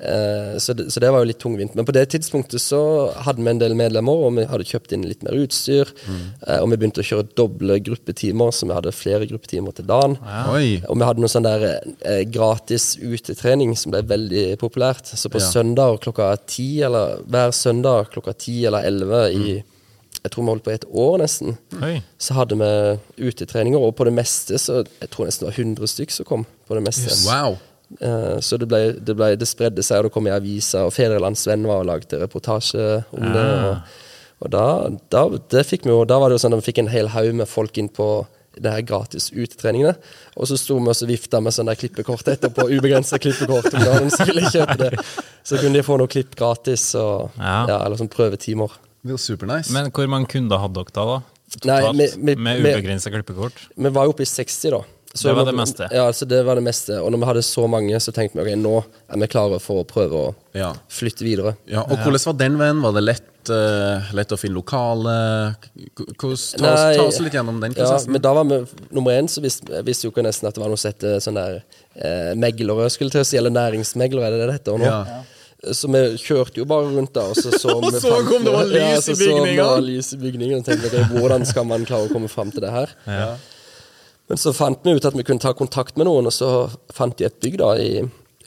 [0.00, 1.74] Eh, så, det, så det var jo litt tungvint.
[1.78, 2.80] Men på det tidspunktet så
[3.24, 5.88] hadde vi en del medlemmer, og vi hadde kjøpt inn litt mer utstyr.
[6.10, 10.18] Eh, og vi begynte å kjøre doble gruppetimer, så vi hadde flere gruppetimer til dagen.
[10.20, 15.06] Og vi hadde noe sånn der eh, gratis utetrening som ble veldig populært.
[15.14, 16.09] Så på søndag klokka
[16.46, 19.62] ti, eller hver søndag klokka ti eller elleve i
[20.20, 21.56] Jeg tror vi holdt på i et år, nesten.
[21.80, 22.02] Oi.
[22.18, 25.86] Så hadde vi utetreninger, og på det meste så Jeg tror nesten det var 100
[25.86, 26.46] stykk som kom.
[26.68, 27.14] på det meste.
[27.26, 27.56] Wow.
[27.98, 30.94] Eh, så det, ble, det, ble, det spredde seg, og det kom i aviser, og
[30.94, 33.46] Fedrelandsvenn var og lagde reportasje om det.
[33.70, 33.96] Og,
[34.40, 34.66] og da,
[35.12, 37.10] da, det fikk vi jo, da var det jo sånn at vi fikk en hel
[37.14, 38.10] haug med folk inn på
[38.58, 39.94] det her gratis utetreningene.
[40.36, 43.68] Og så sto vi og så vifta med sånne der klippekort etterpå, ubegrensa klippekort.
[43.74, 44.92] Om dagen, ville kjøpe det.
[45.46, 47.66] Så kunne de få noe klipp gratis, og, Ja.
[47.68, 48.70] ja, eller sånn prøvetimer.
[49.04, 49.70] Det var supernice.
[49.72, 51.04] Men hvor mange kunder hadde dere da?
[51.04, 51.20] da?
[51.50, 53.52] Totalt, med- med- med med- ubegrensa klippekort?
[53.76, 54.82] Vi var jo oppe i 60, da.
[55.14, 55.88] Så Det var det meste.
[55.90, 57.00] Ja, altså det var det meste.
[57.02, 58.76] Og når vi hadde så mange, så tenkte vi ok, nå
[59.10, 60.72] er vi klare for å prøve å Ja.
[60.88, 61.56] flytte videre.
[61.66, 61.82] ja.
[61.82, 62.80] Og hvordan var den veien?
[62.82, 65.56] Var det lett uh, lett å finne lokale?
[65.96, 68.60] Ta, Nei, oss- ta oss litt gjennom den Ja, men da var vi
[68.92, 71.34] nummer én, så visste, visste jo ikke nesten at det var noe som het sånn
[71.34, 71.62] der
[71.96, 74.84] eh, meglere, skulle til å si, eller næringsmeglere, er det det det heter nå?
[74.84, 75.22] Ja.
[75.74, 78.52] Så vi kjørte jo bare rundt da, og så så vi så fant kom det
[78.54, 81.44] var lys så i så så det var lys i bygningen, og tenkte okay, hvordan
[81.48, 82.94] skal man klare å komme fram til det her?
[84.30, 86.48] Men så fant vi ut at vi kunne ta kontakt med noen, og så
[86.94, 88.04] fant de et bygg da, i,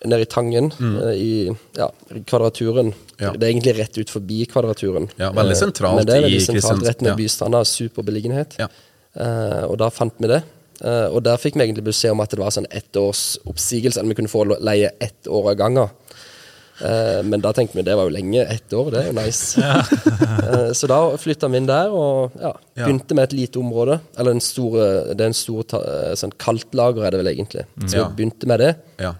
[0.08, 0.96] nede i Tangen, Mm.
[1.12, 1.34] i
[1.78, 1.90] ja,
[2.30, 2.94] Kvadraturen.
[3.20, 3.34] Ja.
[3.36, 5.10] Det er egentlig rett ut forbi Kvadraturen.
[5.20, 7.16] Ja, veldig Eh, sentralt Men det er veldig i sentralt, rett ja.
[7.20, 8.56] Bystranda, superbeliggenhet.
[8.64, 8.70] Ja.
[9.14, 10.42] Uh, og da fant vi det.
[10.84, 14.00] Uh, og der fikk vi egentlig beskjed om at det var sånn ett års oppsigelse,
[14.00, 15.90] eller vi kunne få leie ett år av gangen.
[16.84, 19.62] Eh, men da tenkte vi det var jo lenge, ett år, det er jo nice.
[20.44, 24.00] Eh, så da flytta vi inn der og ja, begynte med et lite område.
[24.20, 24.74] Eller en stor,
[25.16, 27.64] det er en stor eh, sånn kaldtlager, er det vel egentlig.
[27.88, 28.72] Så vi begynte med det.
[29.02, 29.14] Ja.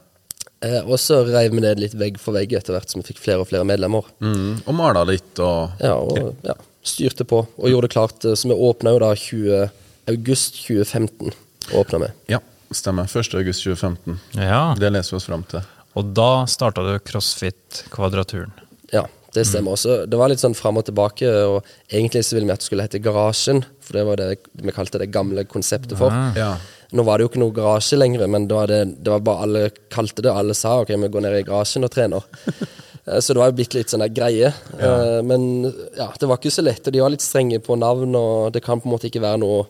[0.64, 3.22] Eh, og så reiv vi ned litt vegg for vegg etter hvert som vi fikk
[3.24, 4.06] flere og flere medlemmer.
[4.24, 4.62] Mm.
[4.68, 8.26] Og mala litt og Ja, og ja, styrte på og gjorde det klart.
[8.28, 9.70] eh, Så vi åpna jo da 20,
[10.12, 11.32] august 2015.
[11.80, 12.12] Åpna vi.
[12.36, 12.42] Ja,
[12.76, 13.08] stemmer.
[13.08, 13.36] 1.
[13.40, 14.20] august 2015.
[14.36, 14.76] Ja.
[14.80, 15.64] Det leser vi oss fram til.
[16.00, 18.54] Og da starta du CrossFit-kvadraturen.
[18.94, 20.04] Ja, det stemmer også.
[20.10, 22.86] Det var litt sånn fram og tilbake, og egentlig så ville vi at det skulle
[22.86, 24.30] hete Garasjen, for det var det
[24.62, 26.14] vi kalte det gamle konseptet for.
[26.38, 26.56] Ja.
[26.94, 29.46] Nå var det jo ikke noe garasje lenger, men det var, det, det var bare
[29.48, 32.26] alle kalte det, alle sa ok, vi går ned i garasjen og trener.
[33.04, 34.48] Eh, Så det var jo blitt litt sånn der greie.
[34.80, 34.92] Ja.
[35.28, 35.66] Men
[35.98, 38.62] ja, det var ikke så lett, og de var litt strenge på navn, og det
[38.64, 39.66] kan på en måte ikke være noe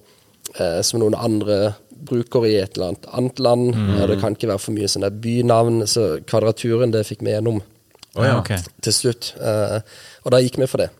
[0.60, 1.72] eh, som noen andre
[2.10, 3.70] bruker i et eller annet annet land.
[3.76, 7.62] og Det kan ikke være for mye sånn bynavn, så Kvadraturen, det fikk vi gjennom
[7.62, 8.38] oh, ja.
[8.40, 8.62] okay.
[8.84, 9.34] til slutt.
[9.40, 9.80] Eh,
[10.24, 10.92] Og da gikk vi for det.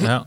[0.00, 0.22] Ja.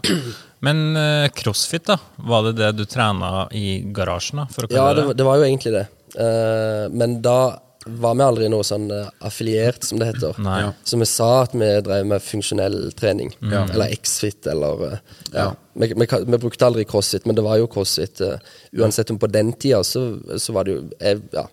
[0.63, 1.97] Men eh, CrossFit, da?
[2.15, 4.43] Var det det du trena i garasjen?
[4.43, 4.67] da?
[4.69, 5.87] Ja, det, det var jo egentlig det.
[6.13, 7.37] Eh, men da
[7.85, 10.37] var vi aldri noe sånn eh, affiliert, som det heter.
[10.43, 10.59] Nei.
[10.87, 13.33] Så vi sa at vi drev med funksjonell trening.
[13.73, 14.97] Eller X-fit, eller eh,
[15.33, 15.39] ja.
[15.39, 15.49] Ja.
[15.73, 18.21] Vi, vi, vi brukte aldri CrossFit, men det var jo CrossFit.
[18.21, 18.37] eh,
[18.79, 20.05] uansett om på den tida, så,
[20.37, 21.47] så var det jo jeg, ja.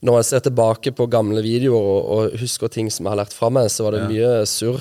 [0.00, 3.34] Når jeg ser tilbake på gamle videoer og, og husker ting som jeg har lært
[3.36, 4.80] fra meg, så var det mye surr.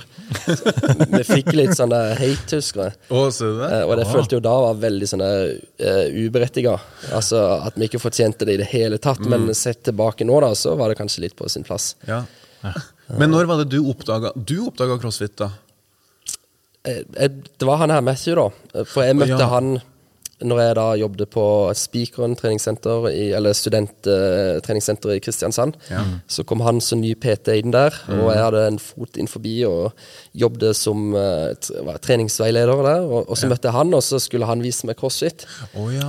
[1.18, 2.96] vi fikk litt sånn hate, husker jeg.
[3.12, 3.68] Å, ser du det?
[3.76, 6.78] Eh, og det følte jo da var veldig sånn uh, uberettiga.
[7.12, 9.20] Altså at vi ikke fortjente det i det hele tatt.
[9.28, 11.92] Men sett tilbake nå, da, så var det kanskje litt på sin plass.
[12.08, 12.24] Ja.
[13.20, 15.52] Men når var det du oppdaga Du oppdaga crossfit, da?
[16.88, 18.84] Eh, eh, det var han her Matthew, da.
[18.88, 19.52] For jeg møtte Ja.
[19.52, 19.82] han
[20.40, 21.44] når jeg da jobbet på
[21.76, 25.76] Spikeren treningssenter, i, eller studenttreningssenter i Kristiansand.
[26.32, 29.58] Så kom han som ny PT inn der, og jeg hadde en fot inn forbi
[29.68, 29.92] og
[30.40, 31.76] jobbet som uh, t-
[32.06, 33.04] treningsveileder der.
[33.04, 35.46] Og, og så møtte jeg han, og så skulle han vise meg crossfit.
[35.74, 36.08] Oh, ja.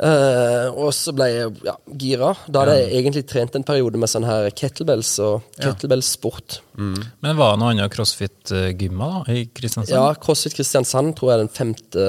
[0.00, 2.32] uh, og så ble jeg ja, gira.
[2.48, 6.62] Da hadde jeg egentlig trent en periode med sånn her kettlebells og kettlebellsport.
[6.78, 9.92] Men var det noe annet CrossFit-gymma da, i Kristiansand?
[9.92, 12.06] Ja, CrossFit Kristiansand tror jeg er den femte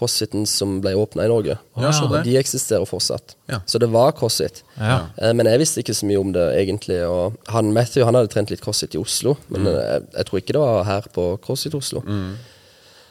[0.00, 1.58] crossfiten som ble åpna i Norge.
[1.76, 1.90] Ja.
[2.08, 3.36] Og de eksisterer fortsatt.
[3.52, 3.60] Ja.
[3.68, 4.62] Så det var crossfit.
[4.80, 5.02] Ja.
[5.20, 7.02] Eh, men jeg visste ikke så mye om det, egentlig.
[7.06, 9.74] Og han Matthew han hadde trent litt crossfit i Oslo, men Mm.
[9.74, 12.02] eh, jeg, jeg tror ikke det var her på CrossFit Oslo.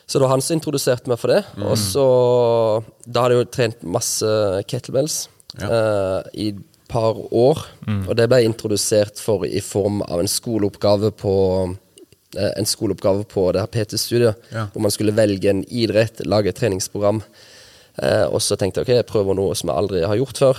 [0.10, 1.44] Så det var han som introduserte meg for det.
[1.56, 1.68] Mm.
[1.70, 2.06] Og så
[3.06, 4.26] Da hadde jeg jo trent masse
[4.68, 5.28] kettlebells
[5.62, 7.62] uh, i et par år.
[7.86, 8.08] Mm.
[8.10, 11.34] Og det ble jeg introdusert for i form av en skoleoppgave på
[12.38, 14.68] en skoleoppgave på det her PT-studiet, Ja.
[14.74, 17.24] hvor man skulle velge en idrett, lage et treningsprogram.
[18.02, 20.58] Eh, og så tenkte jeg ok, jeg prøver noe som jeg aldri har gjort før.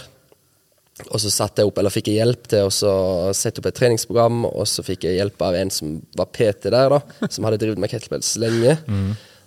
[1.10, 4.42] Og så satte jeg opp, eller fikk jeg hjelp til å sette opp et treningsprogram,
[4.50, 7.78] og så fikk jeg hjelp av en som var PT der, da, som hadde drevet
[7.80, 8.74] med kettlebells lenge.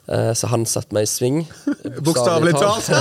[0.09, 1.43] Eh, så han satte meg i sving.
[2.07, 2.89] Bokstavelig talt.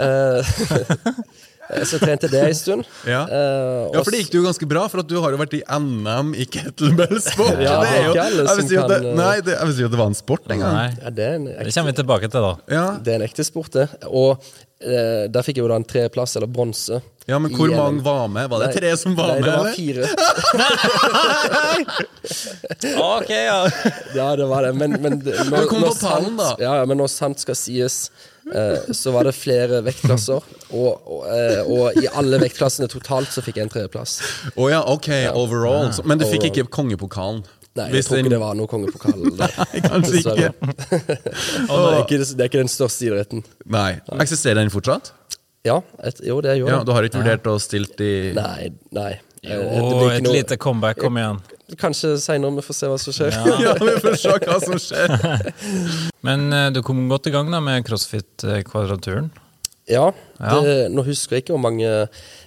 [1.70, 2.84] Eh, så trente jeg det en stund.
[3.06, 3.22] Ja.
[3.30, 5.62] Uh, Ja, for det gikk jo ganske bra, for at du har jo vært i
[5.66, 7.60] NM i kettlebell-sport.
[7.62, 9.84] Ja, det er jo, jeg vil si at det, eh, nei, det, jeg vil si
[9.86, 10.96] at det var en sport en gang.
[10.98, 12.52] Ja, det, det kommer vi tilbake til, da.
[12.74, 12.86] Ja.
[12.98, 13.86] det er en ekte sport, det.
[14.10, 16.98] Og uh, der fikk jeg jo da en tredjeplass, eller bronse.
[17.30, 18.48] ja, men hvor mange var med?
[18.50, 20.04] Var det Nei, tre som var nei, med, det var fire.
[23.00, 23.70] Ok, ja.
[24.14, 24.72] Ja, det var det.
[24.72, 26.50] Men, men når, Du kom når på pallen, sant- da.
[26.62, 28.00] Ja, ja, men når sant skal sies,
[28.54, 30.42] eh, så var det flere vektklasser.
[30.72, 34.18] Og, og, eh, og i alle vektklassene totalt så fikk jeg en tredjeplass.
[34.56, 35.90] Å ja, ok, overall.
[35.96, 37.42] Så, men du fikk ikke kongepokalen?
[37.78, 39.52] Nei, jeg Hvis tror den- ikke det var noe kongepokal der.
[39.90, 40.48] kanskje dessverre.
[40.50, 41.16] ikke.
[41.70, 42.18] det, er ikke.
[42.18, 43.44] Det er ikke den største idretten.
[43.70, 43.90] Nei.
[44.20, 45.12] Eksisterer den fortsatt?
[45.68, 46.80] Ja, et, jo, det gjør Ja.
[46.88, 49.12] Du har ikke vurdert å stilt i Nei, nei.
[49.44, 51.38] Eh, det Jo, blir ikke et noe- lite comeback, kom igjen.
[51.78, 53.36] Kanskje seinere vi får se hva som skjer.
[53.62, 55.14] Ja, vi får se hva som skjer.
[56.26, 59.30] Men eh, du kom godt i gang da med CrossFit-kvadraturen.
[59.90, 60.60] Ja, Ja.
[60.62, 61.88] det, nå husker jeg ikke hvor mange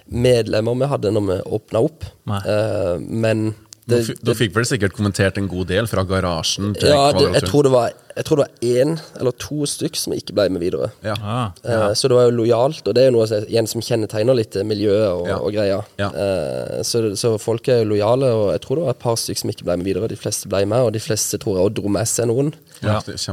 [0.08, 2.06] medlemmer vi hadde når vi åpna opp.
[2.28, 3.54] Uh, Eh, men
[3.86, 7.44] Du Du fikk vel sikkert kommentert en god del fra garasjen til Ja, det, jeg,
[7.50, 10.62] tror det var, jeg tror det var én eller to stykk som ikke ble med
[10.62, 10.90] videre.
[11.02, 11.14] Ja.
[11.20, 13.80] Ah, Eh, Så det var jo lojalt, og det er jo noe som- igjen som
[13.80, 15.36] kjennetegner litt eh, miljøet og, Ja.
[15.38, 15.84] og greia.
[15.98, 16.08] Ja.
[16.14, 19.38] Eh, Så, så folk er jo lojale, og jeg tror det var et par stykk
[19.38, 20.08] som ikke ble med videre.
[20.08, 22.52] De fleste ble med, og de fleste tror jeg også dro med seg noen.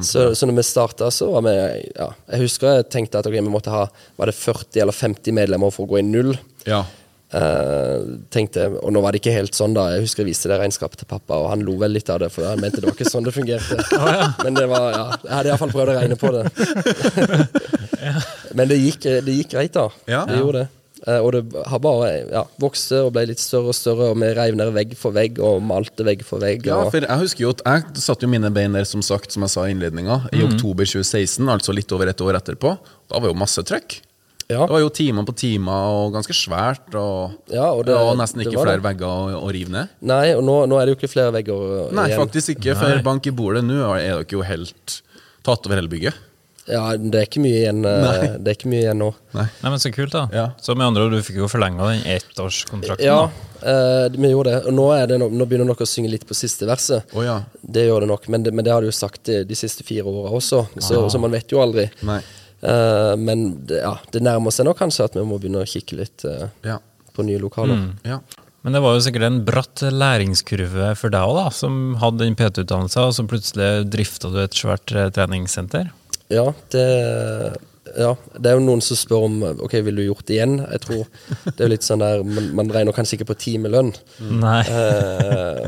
[0.04, 1.52] Så, så når vi starta, så var vi
[1.98, 5.32] ja, Jeg husker jeg tenkte at okay, vi måtte ha Var det 40 eller 50
[5.34, 6.38] medlemmer for å gå i null.
[6.66, 6.84] ja.
[7.32, 9.86] Eh, tenkte, og nå var det ikke helt sånn, da.
[9.94, 12.28] Jeg husker jeg viste det regnskapet til pappa, og han lo vel litt av det,
[12.34, 13.80] for han mente det var ikke sånn det fungerte.
[14.44, 16.44] Men det var, ja, jeg hadde iallfall prøvd å regne på det.
[18.58, 19.88] Men det gikk, det gikk greit, da.
[20.12, 20.26] Ja.
[20.28, 20.68] Det gjorde det.
[21.02, 24.28] Uh, og det har bare ja, vokste og ble litt større og større, og vi
[24.38, 26.68] reiv ned vegg for vegg og malte vegg for vegg.
[26.70, 29.34] Ja, og, for jeg husker jo at jeg satte jo mine bein der, som sagt,
[29.34, 32.76] som jeg sa i innledninga, i oktober 2016, altså litt over et år etterpå.
[33.10, 34.02] Da var jo masse trøkk.
[34.52, 38.16] Ja, Det var jo timer på timer og ganske svært, og, Ja, og det- og
[38.20, 38.88] nesten ikke var flere det.
[38.90, 39.90] vegger å, å rive ned.
[40.02, 42.20] Nei, og nå, nå er det jo ikke flere vegger Nei, igjen.
[42.26, 45.02] faktisk ikke, for bank i bordet nå er dere jo helt
[45.44, 46.28] tatt over hele bygget.
[46.70, 48.28] Ja, det er ikke mye igjen, eh, Nei.
[48.38, 49.08] det er ikke mye igjen nå.
[49.34, 49.48] Nei.
[49.64, 50.28] Nei, men Så kult, da.
[50.32, 50.44] Ja.
[50.62, 53.02] Så med andre ord, du fikk jo forlenga den ettårskontrakten.
[53.04, 53.24] Ja,
[53.66, 54.60] eh, vi gjorde det.
[54.70, 57.04] Og nå, er det no, nå begynner dere å synge litt på siste verset.
[57.18, 57.40] Oh, ja.
[57.66, 59.84] Det gjør det nok, men det, men det har du jo sagt de, de siste
[59.84, 61.90] fire åra også, så, så man vet jo aldri.
[62.04, 62.22] Nei.
[62.62, 65.98] Eh, men det, ja, det nærmer seg nå kanskje at vi må begynne å kikke
[66.04, 66.78] litt uh, Ja.
[67.16, 67.92] på nye lokaler.
[68.08, 68.22] ja.
[68.62, 72.36] Men det var jo sikkert en bratt læringskurve for deg òg, da, som hadde en
[72.38, 75.90] PT-utdannelse, og så plutselig drifta du et svært eh, treningssenter.
[76.30, 76.86] Ja, det
[77.98, 80.60] ja, det er jo noen som spør om Ok, vil du gjort det igjen.
[80.62, 81.02] Jeg tror
[81.48, 83.90] det er jo litt sånn der Man, man regner kanskje ikke på timelønn.
[84.40, 84.62] Nei.
[84.70, 85.66] Uh,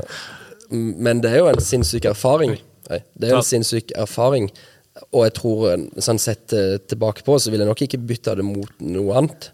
[0.69, 2.55] men det er jo en sinnssyk erfaring.
[2.91, 4.51] Nei, det er jo en sinnssyk erfaring.
[4.93, 8.35] Og jeg tror, eh, sånn sett eh, tilbake på, så vil jeg nok ikke bytte
[8.37, 9.47] det mot noe annet.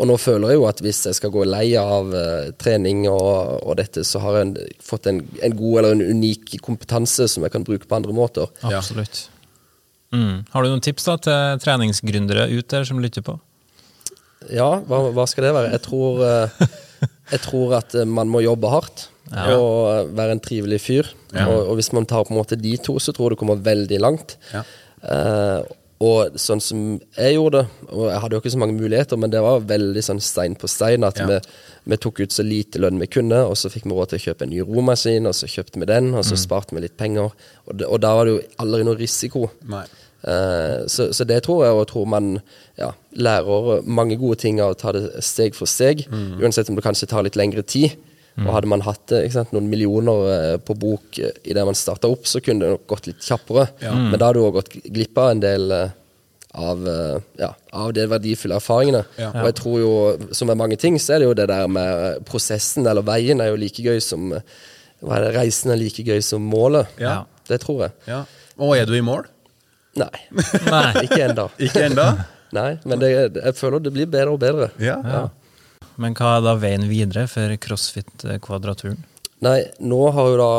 [0.00, 3.60] Og nå føler jeg jo at hvis jeg skal gå lei av uh, trening og,
[3.60, 7.44] og dette, så har jeg en, fått en, en god eller en unik kompetanse som
[7.44, 8.48] jeg kan bruke på andre måter.
[8.64, 9.26] Absolutt.
[10.16, 10.46] Mm.
[10.54, 13.36] Har du noen tips da til treningsgründere ut der som lytter på?
[14.48, 15.74] Ja, hva, hva skal det være?
[15.76, 17.04] Jeg tror, uh,
[17.34, 19.10] jeg tror at man må jobbe hardt.
[19.26, 21.08] Og eh, være en trivelig fyr.
[21.42, 23.58] Og, og hvis man tar på en måte de to, så tror jeg du kommer
[23.58, 24.36] veldig langt.
[24.52, 24.62] Ja.
[25.06, 26.80] Eh, og sånn som
[27.16, 30.02] jeg gjorde det, og jeg hadde jo ikke så mange muligheter, men det var veldig
[30.04, 31.06] sånn stein på stein.
[31.08, 31.26] At Ja.
[31.30, 31.38] vi,
[31.88, 34.24] vi tok ut så lite lønn vi kunne, og så fikk vi råd til å
[34.26, 37.32] kjøpe en ny romaskin, og så kjøpte vi den, og så sparte vi litt penger.
[37.66, 39.48] Og, det, og da var det jo aldri noe risiko.
[39.64, 39.86] Nei.
[40.26, 42.28] Uh, så, så det tror jeg, og jeg tror man
[42.76, 46.84] ja, lærer mange gode ting av å ta det steg for steg, uansett om det
[46.84, 47.94] kanskje tar litt lengre tid.
[48.44, 51.78] Og hadde man hatt eh, sant, noen millioner eh, på bok idet i det man
[51.78, 53.68] starta opp, så kunne det nok gått litt kjappere.
[53.80, 55.94] Men da hadde du òg gått glipp av en del eh,
[56.56, 59.02] av, eh, ja, av de verdifulle erfaringene.
[59.20, 59.30] Ja.
[59.40, 59.92] Og jeg tror jo,
[60.36, 63.54] som med mange ting, så er det jo det der med prosessen eller veien er
[63.54, 64.44] jo like gøy som eh,
[65.04, 66.92] hva er det, Reisen er like gøy som målet.
[67.00, 67.22] Ja.
[67.48, 67.96] Det tror jeg.
[68.08, 68.22] Ja.
[68.56, 69.26] Og er du i mål?
[69.96, 70.12] Nei.
[70.68, 70.92] Nei.
[71.06, 71.48] Ikke ennå.
[71.60, 72.06] Ikke ennå?
[72.56, 74.70] Nei, men det, jeg føler det blir bedre og bedre.
[74.80, 75.24] Ja, Ja.
[75.96, 78.98] Men hva er da veien videre for CrossFit-kvadraturen?
[79.44, 80.50] Nei, nå har jo da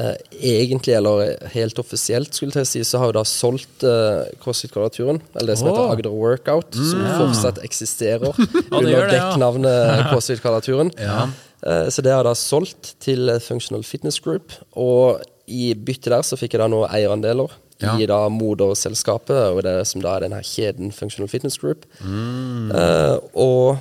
[0.00, 5.20] eh, egentlig, eller helt offisielt, skulle jeg si, så har jo da solgt eh, CrossFit-kvadraturen,
[5.34, 8.32] eller det som heter Agder Workout, som fortsatt eksisterer
[8.72, 10.06] under gjør det, ja.
[10.10, 10.92] CrossFit-kvadraturen.
[11.00, 11.26] Ja.
[11.62, 16.24] Eh, så det har jeg da solgt til Functional Fitness Group, og i bytte der
[16.26, 17.52] så fikk jeg da noen eierandeler
[17.84, 17.92] Ja.
[18.00, 21.84] i da moderselskapet, og det som da er denne kjeden Functional Fitness Group.
[22.00, 22.72] Mm.
[22.72, 23.76] Eh, og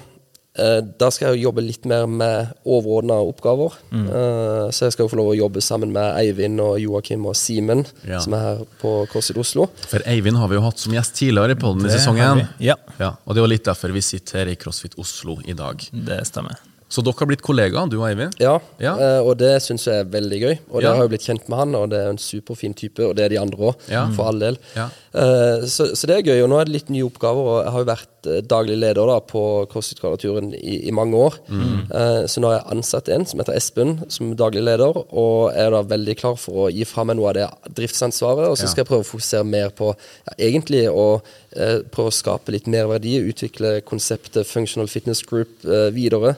[0.56, 3.74] da skal jeg jo jobbe litt mer med overordna oppgaver.
[3.92, 4.06] Mm.
[4.08, 7.36] Eh, så jeg skal jo få lov å jobbe sammen med Eivind og Joakim og
[7.36, 8.20] Simen, Ja.
[8.20, 9.68] som er her på CrossFit Oslo.
[9.90, 12.36] For Eivind har vi jo hatt som gjest tidligere i podden i Det sesong har
[12.36, 12.48] én.
[12.58, 12.66] vi.
[12.72, 12.76] Ja.
[13.00, 15.78] Ja, og det er jo litt derfor vi sitter her i CrossFit Oslo i dag.
[15.92, 16.56] Det stemmer.
[16.88, 18.36] Så dere har blitt kollegaer, du og Eivind?
[18.40, 18.94] Ja, Ja.
[18.96, 20.60] eh, og det syns jeg er veldig gøy.
[20.72, 20.88] Og Ja.
[20.90, 23.26] dere har jo blitt kjent med han, og det er en superfin type, og det
[23.26, 24.08] er de andre òg, Ja.
[24.12, 24.58] for all del.
[24.76, 24.90] Ja.
[25.16, 27.72] Eh, så, så det er gøy, og nå er det litt nye oppgaver, og jeg
[27.72, 31.38] har jo vært eh, daglig leder da på CrossFit-kvadraturen i, i mange år.
[31.50, 35.72] Eh, så nå har jeg ansatt en som heter Espen, som daglig leder, og er
[35.72, 38.84] da veldig klar for å gi fra meg noe av det driftsansvaret, og så skal
[38.84, 41.08] jeg prøve å fokusere mer på ja, egentlig å
[41.56, 46.36] eh, prøve å skape litt mer verdi, utvikle konseptet Functional Fitness Group eh, videre.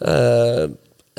[0.00, 0.64] Eh,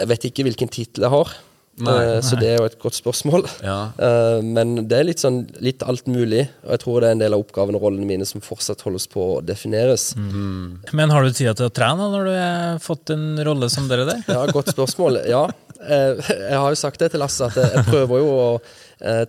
[0.02, 1.34] jeg vet ikke hvilken tittel jeg har,
[1.82, 3.46] Nei, eh, så det er jo et godt spørsmål.
[3.64, 3.78] Ja.
[3.96, 7.24] Eh, men det er litt sånn litt alt mulig, og jeg tror det er en
[7.24, 10.12] del av oppgavene og rollene mine som fortsatt holdes på å defineres.
[10.18, 14.06] Men har du tida til å trene når du har fått en rolle som dere
[14.10, 14.24] der?
[14.36, 15.22] Ja, godt spørsmål.
[15.32, 15.46] Ja.
[15.82, 18.48] Eh, jeg har jo sagt det til Lasse, at jeg, prøver jo å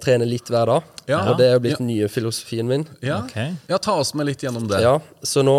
[0.02, 0.90] trene litt hver dag.
[1.08, 1.22] Ja.
[1.30, 1.86] Og det er jo blitt Ja.
[1.86, 2.84] nye filosofien min.
[3.00, 3.22] Ja.
[3.24, 3.54] Okay.
[3.70, 4.82] ja, ta oss med litt gjennom det.
[4.84, 5.56] Ja, så nå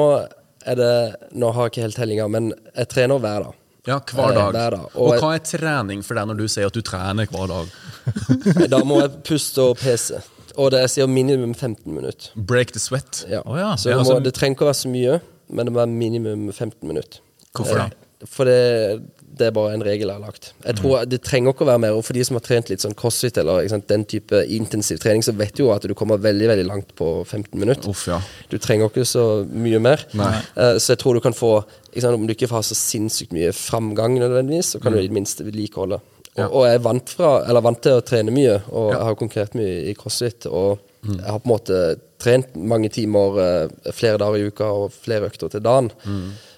[0.64, 0.92] er det
[1.36, 3.58] Nå har jeg ikke helt tellinga, men jeg trener hver dag.
[3.88, 4.54] Ja, hver Eh, dag.
[4.54, 4.86] hver dag.
[4.96, 7.74] Og, Og hva er trening for deg når du sier at du trener hver dag?
[8.72, 10.22] Da må jeg puste og pese.
[10.56, 12.30] Og det jeg sier minimum 15 minutter.
[12.36, 13.26] Break the sweat.
[13.30, 13.42] Ja.
[13.46, 13.74] Oh, ja.
[13.76, 15.20] Så Ja, det, må, altså- det trenger ikke å være så mye,
[15.50, 17.20] men det må være minimum 15 minutter.
[17.56, 17.86] Hvorfor da?
[17.90, 19.02] Eh, For det,
[19.38, 20.52] det er bare en regel jeg har lagt.
[20.66, 21.96] Jeg tror Det trenger ikke å være mer.
[21.98, 25.24] Og for de som har trent litt sånn crossfit eller sant, den type intensiv trening,
[25.26, 27.90] så vet du jo at du kommer veldig veldig langt på 15 minutter.
[27.90, 28.20] Uff, ja.
[28.52, 30.06] Du trenger ikke så mye mer.
[30.14, 31.64] Eh, så jeg tror du kan få
[31.98, 35.14] sant, Om du ikke har så sinnssykt mye framgang, nødvendigvis, så kan du i det
[35.14, 36.00] minste vedlikeholde.
[36.34, 36.48] Og, Ja.
[36.48, 39.54] og jeg er vant, fra, eller vant til å trene mye, og jeg har konkurrert
[39.56, 40.48] mye i crossfit.
[40.50, 41.82] Og jeg har på en måte
[42.18, 45.92] trent mange timer eh, flere dager i uka og flere økter til dagen.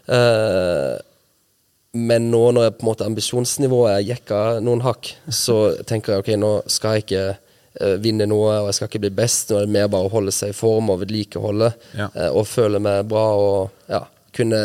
[0.07, 0.95] Eh,
[1.95, 6.31] men nå når jeg på en måte ambisjonsnivået jekka noen hakk, så tenker jeg ok,
[6.41, 9.51] nå skal jeg ikke uh, vinne noe, og jeg skal ikke bli best.
[9.51, 12.09] Nå er det mer bare å holde seg i form og vedlikeholde, Ja.
[12.11, 14.03] Uh, og føle meg bra og ja,
[14.35, 14.61] kunne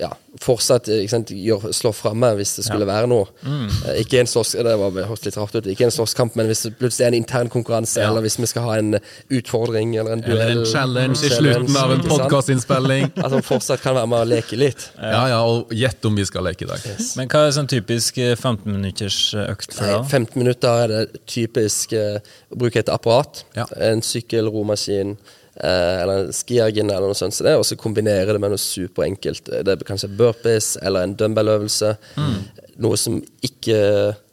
[0.00, 0.08] ja,
[0.40, 3.26] fortsatt ikke sant, gjør, slå framme hvis det skulle være noe.
[3.44, 3.66] Mm.
[4.00, 7.04] ikke en slåss, det var litt rart ut, ikke en slåsskamp, men hvis det plutselig
[7.06, 8.08] er en intern konkurranse, Ja.
[8.08, 8.96] eller hvis vi skal ha en
[9.30, 13.10] utfordring eller en duell Eller en challenge i slutten av en podkastinnspilling.
[13.24, 14.88] At man fortsatt kan være med og leke litt.
[14.96, 16.88] Ja, ja, og gjett om vi skal leke i dag.
[17.20, 20.00] Men hva er sånn typisk eh, 15 minutters eh, økt for da?
[20.00, 20.08] deg?
[20.08, 22.18] 15 minutter er det typisk eh,
[22.52, 23.44] å bruke et apparat.
[23.58, 23.68] Ja.
[23.92, 27.34] En sykkel, romaskin eh, eller en eller noe sånt.
[27.34, 29.44] som det, Og så kombinere det med noe superenkelt.
[29.44, 31.96] Det er kanskje burpees eller en dumbbell-øvelse.
[32.16, 32.36] Mm.
[32.82, 33.80] Noe som ikke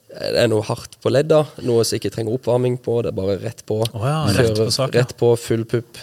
[0.10, 1.44] er noe hardt på ledda.
[1.68, 3.02] Noe som ikke trenger oppvarming på.
[3.04, 3.82] Det er bare rett på.
[3.94, 5.04] Oh ja, rett på sak, ja.
[5.04, 6.00] rett på, full pupp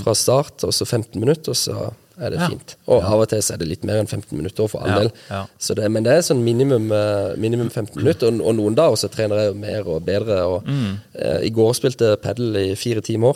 [0.00, 2.48] fra start, og så 15 minutter, og så er det Ja.
[2.48, 2.76] fint.
[2.86, 4.98] Og av og til så er det litt mer enn 15 minutter, for all Ja,
[4.98, 5.12] del.
[5.30, 5.46] ja.
[5.58, 8.96] Så det, men det er sånn minimum, eh, minimum 15 minutter, og, og noen dager
[8.96, 10.38] så trener jeg jo mer og bedre.
[10.46, 10.98] Og, Mm.
[11.14, 13.34] eh, I går spilte jeg padel i fire timer,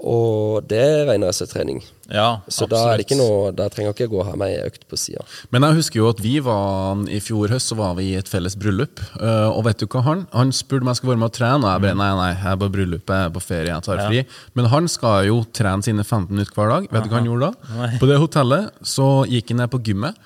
[0.00, 1.82] og det regner jeg som trening.
[2.08, 4.54] Ja, Så da er det ikke noe, da trenger jeg ikke gå og ha meg
[4.54, 5.20] ei økt på sida.
[5.52, 8.28] Men jeg husker jo at vi var i fjor høst så var vi i et
[8.32, 9.02] felles bryllup.
[9.20, 11.64] eh, og vet du hva han Han spurte om jeg skulle være med og trene,
[11.64, 14.00] og jeg bare nei, nei, jeg er på bryllup, jeg er på ferie, jeg tar
[14.08, 14.22] fri.
[14.54, 16.88] Men han skal jo trene sine 15 minutter hver dag.
[16.96, 17.74] Vet du hva han gjorde da?
[17.82, 17.90] Nei.
[18.00, 20.16] På det hotellet så gikk han ned på gymmet.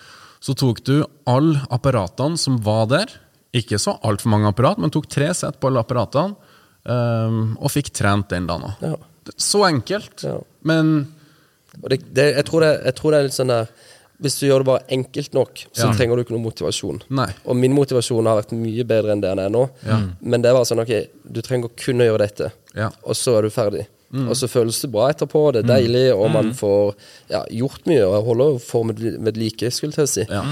[0.42, 3.10] Så tok du alle apparatene som var der.
[3.54, 6.36] Ikke så altfor mange apparat, men tok tre sett på alle apparatene.
[6.86, 8.86] eh, og fikk trent den dagen òg.
[8.86, 8.94] Ja.
[9.38, 10.22] Så enkelt.
[10.26, 10.38] Ja.
[10.66, 11.12] Men
[11.80, 13.70] Og det, det, jeg, tror det, jeg tror det er litt sånn der
[14.22, 15.92] Hvis du gjør det bare enkelt nok, så Ja.
[15.98, 17.00] trenger du ikke noe motivasjon.
[17.10, 17.26] Nei.
[17.44, 19.64] Og min motivasjon har vært mye bedre enn det den er nå.
[20.20, 20.92] Men det var sånn, ok,
[21.26, 22.90] du trenger å kunne gjøre dette, Ja.
[23.02, 23.86] og så er du ferdig.
[24.12, 26.94] Og så føles det bra etterpå, det er deilig, og man får
[27.30, 30.26] ja, gjort mye, og jeg holder jo for med, med like, skulle jeg si.
[30.30, 30.44] Ja.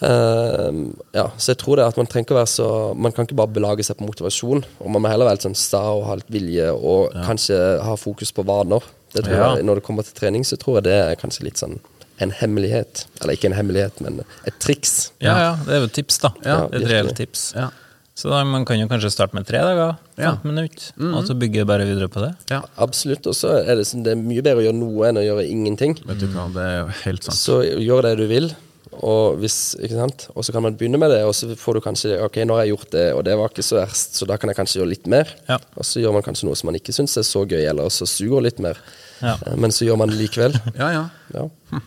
[0.00, 3.26] Ehm, ja, så jeg tror det at man trenger ikke å være så Man kan
[3.26, 6.06] ikke bare belage seg på motivasjon, og man må heller være litt sånn sta og
[6.08, 8.80] ha litt vilje, og kanskje ha fokus på vaner.
[9.12, 9.54] Det tror Ja.
[9.56, 11.78] jeg, Når det kommer til trening, så tror jeg det er kanskje litt sånn
[12.20, 13.06] en hemmelighet.
[13.22, 15.10] Eller ikke en hemmelighet, men et triks.
[15.20, 16.30] Ja, ja, det er jo et tips, da.
[16.44, 17.52] Ja, et reelt tips.
[17.56, 17.70] Ja.
[18.14, 20.34] Så da, man kan jo kanskje starte med tre dager, 15 Ja.
[20.44, 22.34] minutter, og så bygge bare videre på det.
[22.50, 22.60] ja.
[22.76, 23.26] Absolutt.
[23.26, 25.48] Og så er det, sånn, det er mye bedre å gjøre noe enn å gjøre
[25.48, 25.96] ingenting.
[26.04, 27.36] Vet du hva, det er jo helt sant.
[27.36, 28.54] Så gjør det du vil.
[29.00, 30.24] Og hvis, ikke sant?
[30.34, 32.66] Og så kan man begynne med det, og så får du kanskje Ok, nå har
[32.66, 34.90] jeg gjort det, og det var ikke så verst, så da kan jeg kanskje gjøre
[34.90, 35.30] litt mer.
[35.48, 35.60] Ja.
[35.78, 38.08] Og så gjør man kanskje noe som man ikke syns er så gøy, eller så
[38.10, 38.80] suger litt mer.
[39.22, 39.36] Ja.
[39.46, 40.58] Eh, Men så gjør man det likevel.
[40.80, 41.04] Ja, ja.
[41.36, 41.46] Ja.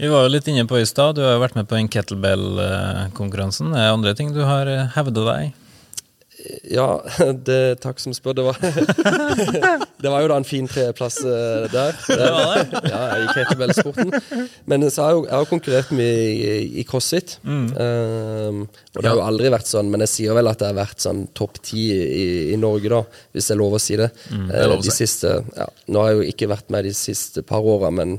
[0.00, 1.90] Vi var jo litt inne på i stad, du har jo vært med på den
[1.92, 3.74] kettlebell-konkurransen.
[3.76, 5.52] Er det andre ting du har hevda deg?
[6.72, 6.88] Ja,
[7.46, 8.34] det, takk som spør.
[8.40, 8.56] Det var,
[10.02, 11.94] det var jo da en fin tredjeplass uh, der.
[12.08, 12.80] Det var det?
[12.90, 14.10] Ja, i kettlebellsporten.
[14.70, 17.36] Men så har jeg jo jeg har konkurrert mye i, i crossfit.
[17.46, 17.68] Mm.
[17.78, 18.60] Um,
[18.96, 21.04] og det har jo aldri vært sånn, men jeg sier vel at det har vært
[21.04, 24.10] sånn topp ti i, i Norge, da, hvis det er lov å si det.
[24.32, 25.06] Mm, det lov å Eh, de si.
[25.06, 28.18] siste, ja, nå har jeg jo ikke vært med de siste par åra, men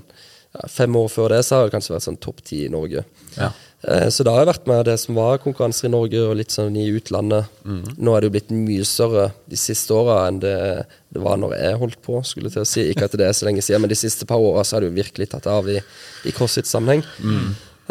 [0.53, 3.03] ja, fem år før det så har jeg kanskje vært sånn topp ti i Norge.
[3.37, 3.51] Ja.
[3.83, 6.53] Eh, Så da har jeg vært med det som var konkurranser i Norge og litt
[6.55, 7.49] sånn i utlandet.
[7.65, 11.57] Nå er det jo blitt mye større de siste åra enn det, det var når
[11.57, 12.21] jeg holdt på.
[12.23, 12.85] skulle til å si.
[12.91, 14.95] Ikke at det er så lenge siden, men de siste par åra har det jo
[15.01, 15.79] virkelig tatt av i,
[16.23, 17.03] i CrossFit-sammenheng.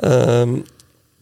[0.02, 0.62] Um,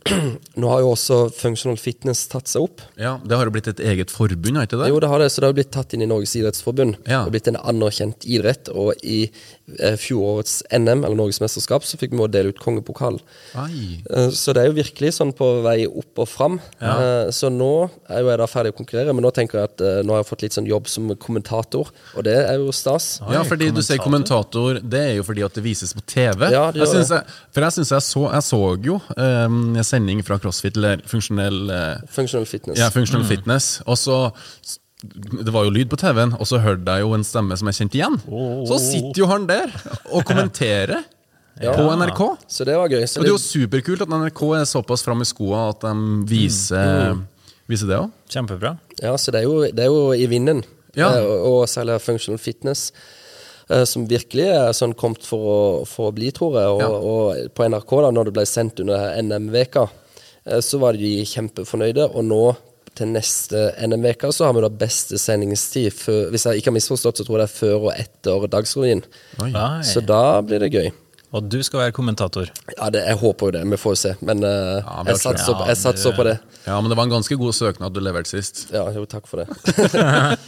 [0.61, 2.81] nå har jo også Functional Fitness tatt seg opp.
[2.97, 4.89] ja, Det har jo blitt et eget forbund, har ikke det?
[4.93, 6.97] Jo, det har det, så det har blitt tatt inn i Norges idrettsforbund.
[7.05, 7.21] Ja.
[7.21, 9.21] Det har blitt en anerkjent idrett, og i
[9.79, 13.21] eh, fjorårets NM, eller Norgesmesterskap, så fikk vi å dele ut kongepokal.
[13.57, 16.59] Eh, Så det er jo virkelig sånn på vei opp og fram.
[16.81, 19.81] Eh, Så nå er jo jeg da ferdig å konkurrere, men nå tenker jeg at
[19.85, 23.21] eh, nå har jeg fått litt sånn jobb som kommentator, og det er jo stas.
[23.31, 26.49] Ja, fordi du sier kommentator, det er jo fordi at det vises på TV.
[26.51, 29.85] Ja, det gjør jeg jeg, for jeg synes jeg så, jeg så jo um, en
[29.91, 32.79] sending fra CrossFit, eller funksjonell Funksjonell Functional fitness.
[32.81, 33.71] Ja, funksjonell fitness.
[33.91, 34.19] Og så
[35.01, 37.79] Det var jo lyd på TV-en, og så hørte jeg jo en stemme som jeg
[37.79, 38.19] kjente igjen.
[38.69, 39.73] Så sitter jo han der
[40.13, 41.03] og kommenterer.
[41.61, 41.75] Ja.
[41.77, 42.21] på NRK.
[42.49, 43.03] Så det var gøy.
[43.11, 45.91] Så Og det er jo superkult at NRK er såpass fram i skoa at de
[46.31, 47.19] viser,
[47.69, 48.07] viser det òg.
[48.33, 48.71] Kjempebra.
[49.03, 50.63] ja, så det er jo, det er jo i vinden.
[50.97, 51.11] Ja.
[51.19, 52.87] Eh, og, og særlig functional fitness.
[53.71, 56.69] Eh, Som virkelig er sånn kommet for å, for å bli, tror jeg.
[56.75, 56.89] Og, Ja.
[56.89, 59.89] og på NRK, da når det ble sendt under NM-veka,
[60.47, 62.11] eh, så var de kjempefornøyde.
[62.15, 62.57] Og nå
[62.99, 65.93] til neste NM-veka så har vi da beste sendingstid.
[65.95, 69.05] Før, hvis jeg ikke har misforstått, så tror jeg det er før og etter Dagsrevyen.
[69.87, 70.91] Så da blir det gøy.
[71.31, 72.49] Og du skal være kommentator.
[72.75, 73.63] Ja, det, jeg håper jo det.
[73.71, 74.15] Vi får jo se.
[74.27, 76.39] Men uh, Ja, jeg satser, jeg satser på det.
[76.65, 78.67] Ja, men det var en ganske god søknad du leverte sist.
[78.75, 79.49] Ja, jo, takk for det.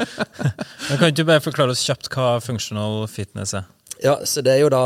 [0.89, 3.69] Kan ikke du bare forklare oss kjapt hva functional fitness er?
[4.03, 4.83] Ja, så det er jo da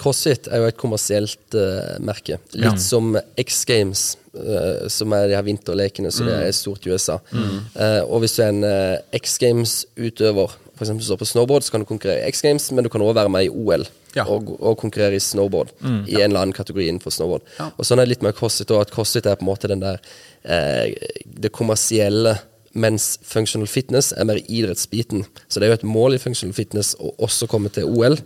[0.00, 2.40] CrossFit er jo et kommersielt uh, merke.
[2.56, 4.04] Litt som X Games,
[4.34, 7.20] uh, som er de her vinterlekene, så det er stort i USA.
[7.30, 11.04] Eh, og hvis du er en uh, X Games-utøver, f.eks.
[11.06, 13.32] står på snowboard, så kan du konkurrere i X Games, men du kan òg være
[13.32, 13.86] med i OL.
[14.16, 14.24] Ja.
[14.26, 15.74] Og, og konkurrere i snowboard.
[15.84, 17.46] I en eller annen kategori innenfor snowboard.
[17.76, 19.84] Og sånn er det litt med CrossFit òg, at CrossFit er på en måte den
[19.84, 20.00] der
[20.42, 22.38] eh, det kommersielle
[22.72, 25.24] mens functional fitness er mer idrettsbiten.
[25.48, 28.18] Så det er jo et mål i functional fitness å også komme til OL.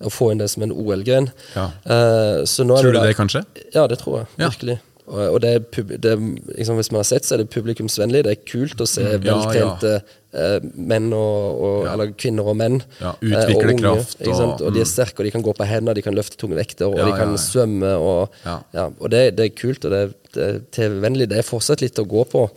[0.00, 1.28] Og få inn det som en OL-gren.
[1.54, 1.66] Ja.
[1.84, 3.44] Eh, er Tror du det, det, kanskje?
[3.74, 4.30] Ja, det tror jeg.
[4.38, 4.48] Ja.
[4.48, 4.78] Virkelig.
[5.10, 5.60] Og, og det er,
[5.98, 6.14] det
[6.56, 8.24] liksom, Hvis man har sett, så er det publikumsvennlig.
[8.24, 12.76] Det er kult å se Ja, veltrente eh, menn og, og Eller kvinner og menn.
[13.00, 15.66] Ja, eh, utvikle og kraft og- Og de er sterke, og de kan gå på
[15.66, 17.36] hendene, de kan løfte tunge vekter, og Ja, de kan ja, ja.
[17.36, 17.92] svømme.
[17.98, 18.58] Og, Ja.
[18.74, 21.28] ja, og det, det er kult, og det, det er TV-vennlig.
[21.28, 22.50] Det er fortsatt litt å gå på.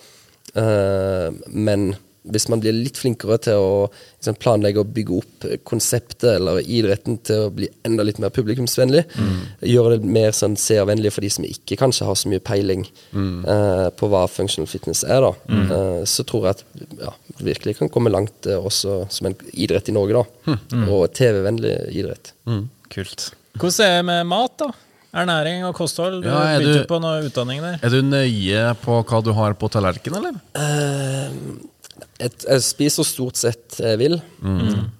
[0.56, 6.30] uh, men hvis man blir litt flinkere til å liksom, planlegge og bygge opp konseptet
[6.38, 9.04] eller idretten til å bli enda litt mer publikumsvennlig,
[9.68, 13.90] gjøre det mer sånn seervennlig for de som ikke kanskje har så mye peiling eh,
[14.00, 16.64] på hva functional fitness er, da, eh, så tror jeg at
[17.04, 17.12] ja,
[17.44, 20.58] virkelig kan komme langt eh, også som en idrett i Norge, da.
[20.88, 22.34] Og TV-vennlig idrett.
[22.94, 23.32] Kult.
[23.60, 24.72] Hvordan er det med mat, da?
[25.14, 26.24] Ernæring og kosthold?
[26.24, 27.78] Du Ja, er begynte på noe utdanning der.
[27.86, 30.40] Er du nøye på hva du har på tallerkenen, eller?
[30.58, 31.36] Eh,
[32.20, 34.18] jeg, jeg spiser stort sett jeg vil.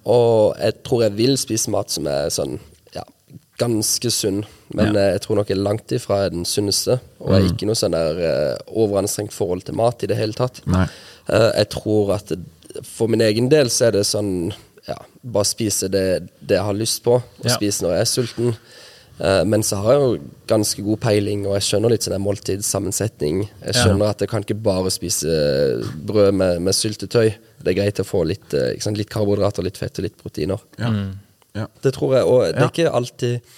[0.04, 2.58] Og jeg tror jeg vil spise mat som er sånn
[2.94, 3.04] ja,
[3.60, 4.42] ganske sunn.
[4.74, 5.10] Men ja.
[5.14, 6.98] jeg tror nok jeg er langt ifra er den sunneste.
[7.22, 10.36] Og jeg er ikke noe sånn der uh, overanstrengt forhold til mat i det hele
[10.36, 10.62] tatt.
[10.74, 12.32] Eh, jeg tror at
[12.82, 14.50] for min egen del så er det sånn
[14.88, 16.06] ja, bare spise det,
[16.44, 17.54] det jeg har lyst på, og Ja.
[17.54, 18.56] spise når jeg er sulten.
[19.18, 23.44] Eh, men så har jeg jo ganske god peiling, og jeg skjønner litt sånn måltidssammensetning.
[23.62, 25.34] Jeg skjønner at jeg kan ikke bare spise
[26.06, 27.34] brød med, med syltetøy.
[27.64, 30.18] Det er greit å få litt, eh, ikke sant, litt karbohydrater, litt fett og litt
[30.20, 30.64] proteiner.
[30.80, 30.90] Ja.
[31.60, 31.68] ja.
[31.84, 33.54] Det tror jeg, og det er ikke alltid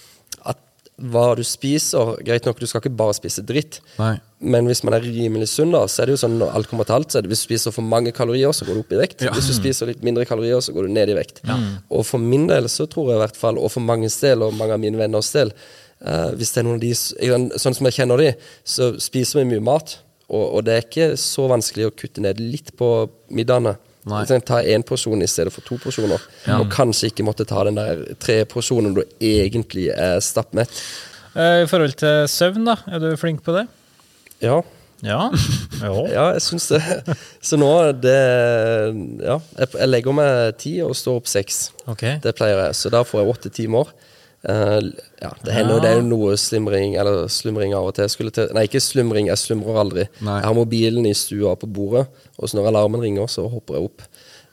[0.97, 3.83] hva du spiser Greit nok, du skal ikke bare spise dritt.
[4.01, 4.15] Nei.
[4.41, 6.89] Men hvis man er rimelig sunn, da, så er det jo sånn når alt kommer
[6.89, 8.95] til alt, så er det hvis du spiser for mange kalorier, så går du opp
[8.97, 9.25] i vekt.
[9.27, 9.35] Ja.
[9.37, 11.43] Hvis du spiser litt mindre kalorier, så går du ned i vekt.
[11.93, 14.57] Og for min del så tror jeg i hvert fall, og for manges del, og
[14.57, 15.53] mange av mine venners del,
[16.01, 16.95] uh, hvis det er noen av de
[17.61, 18.33] Sånn som jeg kjenner de,
[18.65, 19.99] så spiser vi mye mat.
[20.27, 22.91] Og, og det er ikke så vanskelig å kutte ned litt på
[23.37, 23.77] middagene.
[24.07, 26.23] Ta én porsjon i stedet for to porsjoner.
[26.61, 30.71] Og kanskje ikke måtte ta den der tre porsjonen du egentlig er stappmett.
[31.35, 32.79] Eh, I forhold til søvn, da?
[32.87, 33.67] Er du flink på det?
[34.45, 34.63] Ja,
[35.05, 35.31] Ja.
[36.09, 36.81] Ja, jeg syns det.
[37.45, 37.69] Så nå
[38.01, 38.17] det
[39.21, 41.71] Ja, jeg legger meg ti og står opp seks.
[41.87, 42.17] Okay.
[42.25, 42.79] Det pleier jeg.
[42.79, 43.91] Så da får jeg åtte timer.
[44.49, 44.81] Eh,
[45.23, 48.11] ja, det hender jo det er jo noe slumring eller slumring av og til.
[48.13, 48.53] Skulle til.
[48.55, 50.07] Nei, ikke slumring, jeg slumrer aldri.
[50.21, 50.39] Nei.
[50.41, 53.91] Jeg har mobilen i stua på bordet, og så når alarmen ringer, så hopper jeg
[53.91, 54.07] opp.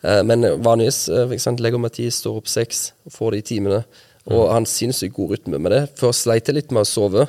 [0.04, 3.84] Uh, men vanligvis uh, for eksempel, legger meg ti, står opp seks, får de timene.
[4.32, 5.82] Og han en sinnssykt god rytme med det.
[6.00, 7.26] Først sleit jeg litt med å sove.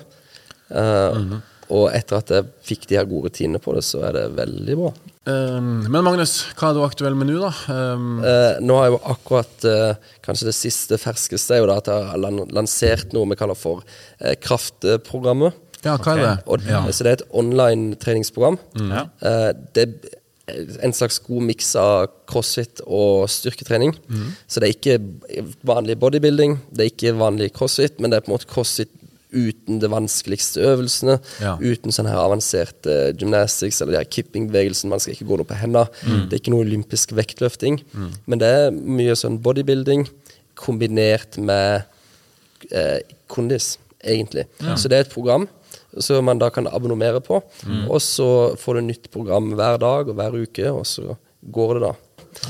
[0.70, 1.34] Eh,
[1.74, 4.76] Og etter at jeg fikk de her gode rutinene på det, så er det veldig
[4.78, 4.90] bra.
[5.24, 7.50] Um, men Magnus, hva er du aktuell med nå, da?
[7.72, 11.78] Um, uh, nå har jeg jo akkurat uh, Kanskje det siste ferskeste er jo da
[11.80, 12.20] at jeg har
[12.52, 15.56] lansert noe vi kaller for uh, Kraftprogrammet.
[15.84, 16.34] ja, hva er det?
[16.44, 18.56] Og, Så det er et online treningsprogram.
[18.80, 19.06] Ja.
[19.20, 23.92] Eh, det er en slags god miks av crossfit og styrketrening.
[24.48, 28.32] Så det er ikke vanlig bodybuilding, det er ikke vanlig crossfit, men det er på
[28.32, 28.92] en måte crossfit
[29.34, 31.18] uten de vanskeligste øvelsene.
[31.42, 31.56] Ja.
[31.60, 34.90] Uten sånn her avansert uh, gymnastics eller de her kipping-bevegelsen.
[34.92, 35.90] Man skal ikke gå noe på hendene.
[36.28, 37.80] Det er ikke noe olympisk vektløfting.
[38.30, 40.06] Men det er mye sånn bodybuilding
[40.58, 41.82] kombinert med
[42.70, 44.46] eh, kondis, egentlig.
[44.78, 45.48] Så det er et program
[46.02, 47.40] som man da kan abonnere på.
[47.88, 48.28] Og så
[48.60, 51.16] får du nytt program hver dag og hver uke, og så
[51.54, 51.94] går det, da.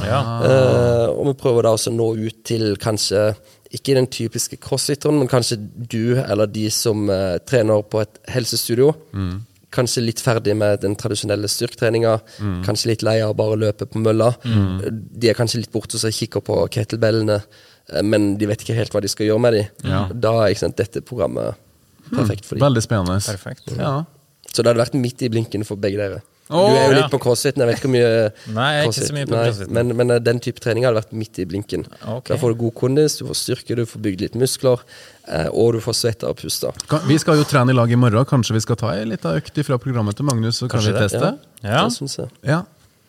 [0.04, 0.20] Ja.
[0.48, 3.32] Eh, og vi prøver da også å nå ut til kanskje
[3.74, 5.58] ikke den typiske crossfitteren, men kanskje
[5.90, 8.92] du eller de som uh, trener på et helsestudio.
[9.74, 12.12] Kanskje litt ferdig med den tradisjonelle styrketreninga.
[12.62, 14.28] Kanskje litt lei av å bare løpe på mølla.
[14.44, 17.40] De er kanskje litt borte og så kikker på kettlebellene.
[17.90, 19.66] eh, men de vet ikke helt hva de skal gjøre med dem.
[19.90, 20.04] Ja.
[20.14, 21.58] Da er ikke sant, dette programmet
[22.12, 22.62] perfekt for dem.
[22.68, 23.18] Veldig spennende.
[23.26, 23.74] Perfekt.
[23.74, 24.04] Ja.
[24.46, 26.22] Så det hadde vært midt i blinken for begge dere.
[26.54, 26.98] Åh, du er jo ja.
[27.00, 27.62] litt på crossfiten.
[27.64, 29.74] Jeg vet ikke hvor mye Nei, jeg er ikke så mye på nei, crossfiten.
[29.78, 31.86] Men, men eh, den type trening hadde vært midt i blinken.
[32.00, 32.30] Okay.
[32.30, 34.84] Da får du god kondis, du får styrke, du får bygd litt muskler,
[35.26, 36.72] eh, og du får svetta og pusta.
[37.10, 38.28] Vi skal jo trene i lag i morgen.
[38.30, 40.98] Kanskje vi skal ta ei lita økt fra programmet til Magnus, så kan Kanskje vi
[40.98, 41.34] det, teste?
[41.64, 41.84] Ja.
[41.84, 42.32] Det syns jeg.
[42.46, 42.62] Ja.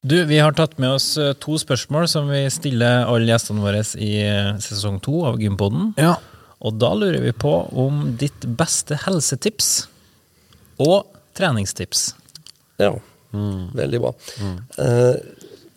[0.05, 3.81] Du, vi har tatt med oss eh, to spørsmål som vi stiller alle gjestene våre
[3.97, 4.13] i
[4.61, 5.93] sesong to av Gympodden.
[6.01, 6.17] ja.
[6.65, 9.87] Og da lurer vi på om ditt beste helsetips
[10.81, 11.03] og
[11.37, 12.13] treningstips.
[12.81, 12.95] Ja.
[13.75, 14.13] Veldig bra.
[14.77, 15.15] Eh,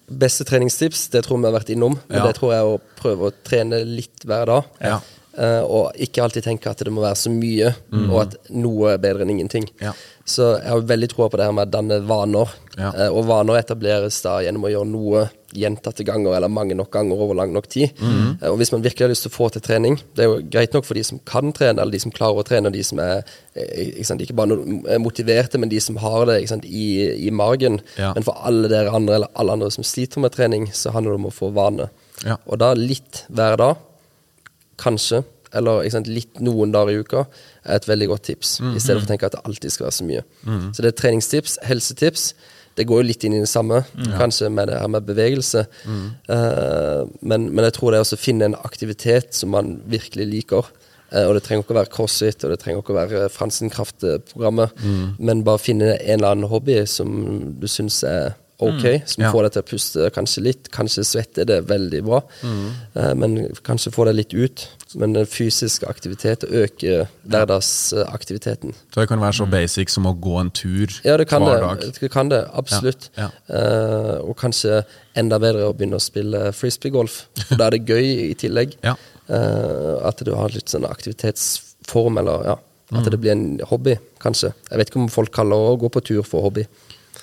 [0.08, 1.98] beste treningstips, det tror vi har vært innom.
[2.08, 2.26] Men Ja.
[2.26, 4.64] det tror jeg er å prøve å trene litt hver dag.
[4.80, 5.00] Ja.
[5.38, 7.72] Eh, og ikke alltid tenke at det må være så mye,
[8.08, 9.68] og at noe er bedre enn ingenting.
[9.82, 9.92] Ja.
[10.28, 12.50] Så jeg har veldig troa på det her med å danne vaner.
[12.78, 12.92] Ja.
[12.94, 15.22] Uh, og vaner etableres da gjennom å gjøre noe
[15.56, 17.94] gjentatte ganger, eller mange nok ganger over lang nok tid.
[18.04, 20.42] Eh, og hvis man virkelig har lyst til å få til trening Det er jo
[20.52, 22.84] greit nok for de som kan trene, eller de som klarer å trene, og de
[22.84, 23.22] som er
[23.56, 24.58] ikke, sant, ikke bare
[24.92, 27.80] er motiverte, men de som har det sant, i, i margen.
[27.96, 28.12] Ja.
[28.18, 31.22] Men for alle dere andre, eller alle andre som sliter med trening, så handler det
[31.22, 31.88] om å få vane.
[32.26, 32.36] Ja.
[32.44, 33.84] Og da litt hver dag,
[34.80, 35.22] kanskje,
[35.56, 37.24] eller sant, litt noen dager i uka,
[37.64, 38.58] er et veldig godt tips.
[38.76, 40.24] I stedet for å tenke at det alltid skal være så mye.
[40.76, 42.30] Så det er treningstips, helsetips.
[42.78, 43.80] Det går jo litt inn i det samme,
[44.20, 45.64] kanskje med det her med bevegelse.
[46.30, 50.68] Uh, men, men jeg tror det er å finne en aktivitet som man virkelig liker.
[51.08, 54.82] Eh, og det trenger ikke å være crossfit, og det trenger ikke å være Fransenkraft-programmet.
[55.18, 57.14] Men bare finne en eller annen hobby som
[57.58, 59.30] du syns er ok, som Ja.
[59.32, 60.70] får deg til å puste kanskje litt.
[60.74, 62.22] Kanskje svette, det er veldig bra.
[62.96, 64.68] Eh, men kanskje få deg litt ut.
[64.96, 68.74] Men fysisk aktivitet øker hverdagsaktiviteten.
[68.94, 71.60] Så det kan være så basic som å gå en tur Ja, det kan hver
[71.60, 71.60] det.
[71.82, 71.94] dag.
[72.00, 73.08] Det kan det, absolutt.
[73.16, 74.84] Ja, Eh, og kanskje
[75.16, 77.26] enda bedre å begynne å spille frisbeegolf.
[77.48, 78.74] For da er det gøy i tillegg.
[78.84, 78.94] Ja.
[79.28, 82.56] Eh, at du har litt sånn aktivitetsform, eller ja.
[82.90, 83.10] At Mm.
[83.10, 84.54] det blir en hobby, kanskje.
[84.70, 86.66] Jeg vet ikke om folk kaller å gå på tur for hobby.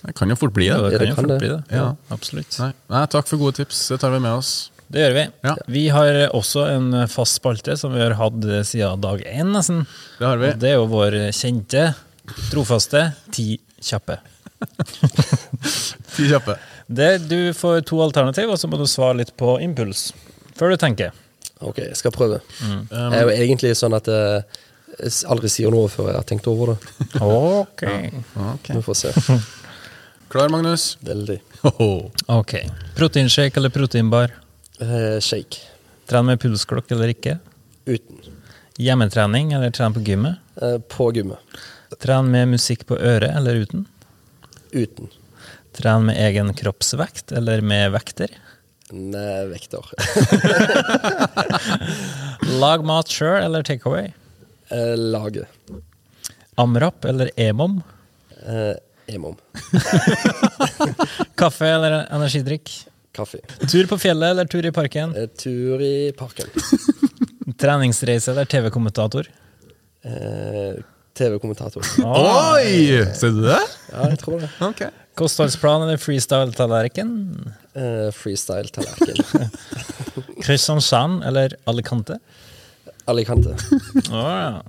[0.05, 0.75] Det kan jo fort bli det.
[0.75, 1.39] Ja, det Ja, kan det jo kan fort det.
[1.39, 1.63] bli det.
[1.75, 1.95] Ja.
[2.13, 2.59] Absolutt.
[2.61, 2.71] Nei.
[2.93, 3.87] Nei, takk for gode tips.
[3.89, 4.53] Det tar vi med oss.
[4.87, 5.23] Det gjør vi.
[5.47, 5.55] Ja.
[5.67, 9.85] Vi har også en fast spalte som vi har hatt siden dag én, nesten.
[10.19, 10.51] Det har vi.
[10.53, 11.87] Og det er jo vår kjente,
[12.51, 13.47] trofaste Ti
[13.81, 14.19] kjappe.
[16.15, 16.57] Ti kjappe.
[16.87, 20.11] Det, du får to alternativ, og så må du svare litt på impuls.
[20.55, 21.11] Før du tenker.
[21.65, 22.39] Ok, jeg skal prøve.
[22.61, 22.85] Mm.
[22.91, 24.45] jeg er jo egentlig sånn at jeg
[25.27, 26.77] aldri sier noe før jeg har tenkt over det.
[27.25, 27.83] Ok.
[27.83, 28.75] okay.
[28.77, 29.13] Vi får se.
[30.35, 30.97] Klar, Magnus?
[31.01, 31.41] Veldig.
[31.61, 32.11] Hoho.
[32.25, 32.53] Ok.
[32.95, 34.31] Proteinshake eller proteinbar?
[34.79, 35.57] Eh, shake.
[36.05, 37.37] Tren med pulsklokk eller ikke?
[37.85, 38.17] Uten.
[38.75, 40.41] Hjemmetrening eller tren på gymmet?
[40.61, 41.39] Eh, på gymmet.
[42.03, 43.85] Tren med musikk på øret eller uten?
[44.73, 45.07] Uten.
[45.71, 48.35] Tren med egen kroppsvekt eller med vekter?
[48.91, 49.87] Nei, vekter.
[52.65, 54.11] Lag mat sjøl eller takeaway?
[54.67, 55.47] Eh, lage.
[56.59, 57.79] Amrap eller emom?
[58.43, 58.75] Eh,
[59.07, 59.35] emom.
[61.39, 62.71] Kaffe eller energidrikk?
[63.15, 63.39] Kaffe.
[63.71, 65.15] Tur på fjellet eller tur i parken?
[65.15, 66.49] Eh, tur i parken.
[67.61, 69.29] Treningsreise eller TV-kommentator?
[70.03, 70.75] Eh,
[71.17, 71.85] TV-kommentator.
[72.03, 73.05] Oi!
[73.15, 73.61] Ser du det?
[73.91, 74.49] Ja, jeg tror det.
[74.67, 74.91] Okay.
[75.15, 77.13] Kostholdsplan eller freestyle-tallerken?
[77.73, 79.49] Eh, Freestyle-tallerken.
[80.43, 82.19] Kristiansand eller Alicante?
[83.05, 83.55] Alicante.
[84.11, 84.61] Oh, ja.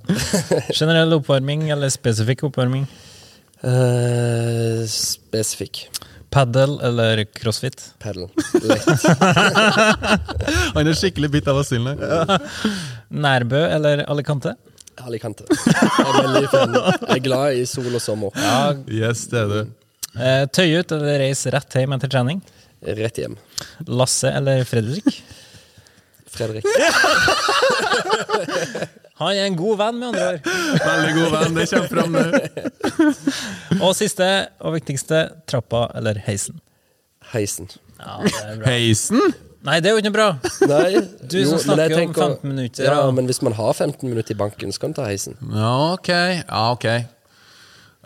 [0.71, 2.85] Generell oppvarming eller spesifikk oppvarming?
[3.63, 5.87] Eh, spesifikk.
[6.29, 7.93] Padel eller crossfit?
[8.03, 8.87] Lett.
[10.75, 12.41] Han er skikkelig bitt av asylen her.
[13.25, 14.53] Nærbø eller Alicante?
[15.07, 15.45] Alicante.
[15.47, 16.75] Jeg er veldig fan.
[16.75, 18.29] Jeg er glad i sol og sommer.
[18.91, 19.59] Yes, det er du.
[20.17, 22.41] Eh, tøy ut eller reis rett hjem etter trening?
[22.97, 23.37] Rett hjem.
[23.87, 25.21] Lasse eller Fredrik?
[26.37, 26.65] Fredrik.
[29.17, 30.49] Han er en god venn, med andre ord.
[30.83, 32.21] Veldig god venn, det kommer fram nå.
[33.85, 34.27] Og siste
[34.61, 36.59] og viktigste, trappa eller heisen?
[37.33, 37.69] Heisen.
[37.99, 38.71] Ja, det er bra.
[38.71, 39.21] Heisen?
[39.67, 40.27] Nei, det er jo ikke noe bra.
[40.69, 43.11] Nei, Du som snakker om 15 minutter, Ja, ja.
[43.11, 45.35] men hvis man har 15 minutter i banken, så kan du ta heisen.
[45.51, 46.11] Ja, ok.
[46.13, 46.87] Ja, ok.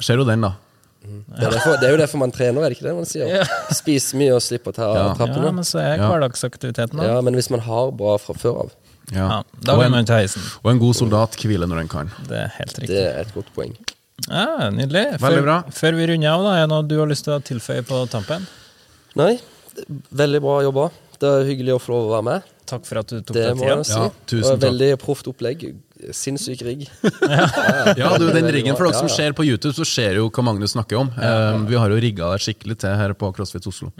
[0.01, 0.55] Ser du den, da.
[1.01, 3.29] Det er, derfor, det er jo derfor man trener, er det ikke det man sier?
[3.29, 3.45] Ja.
[3.73, 5.05] Spise mye og slippe å ta Ja.
[5.17, 7.07] Ja, men så er hverdagsaktiviteten, da.
[7.15, 8.73] Ja, men hvis man har bra fra før av,
[9.11, 9.25] Ja.
[9.27, 10.41] Ja, da og, man en, ta heisen.
[10.63, 12.11] og en god soldat hviler når den kan.
[12.29, 13.73] Det er helt det er et godt poeng.
[14.29, 15.05] Ja, Nydelig.
[15.21, 15.57] Veldig bra.
[15.73, 18.03] Før vi runder av, da, er det noe du har lyst til å tilføye på
[18.11, 18.45] tampen?
[19.19, 19.33] Nei,
[20.15, 20.89] veldig bra jobba.
[21.21, 22.49] Det er hyggelig å få lov å være med.
[22.71, 23.83] Takk for at du tok Det deg må tida.
[23.83, 23.97] si.
[23.97, 24.61] Ja, tusen Og takk.
[24.69, 25.65] Veldig proft opplegg.
[26.15, 26.85] Sinnssyk rigg.
[27.99, 30.73] Ja, du, den riggen For dere som ser på YouTube, så ser jo hva Magnus
[30.73, 31.11] snakker om.
[31.13, 33.91] Eh, vi har jo rigga det skikkelig til her på CrossFit Oslo.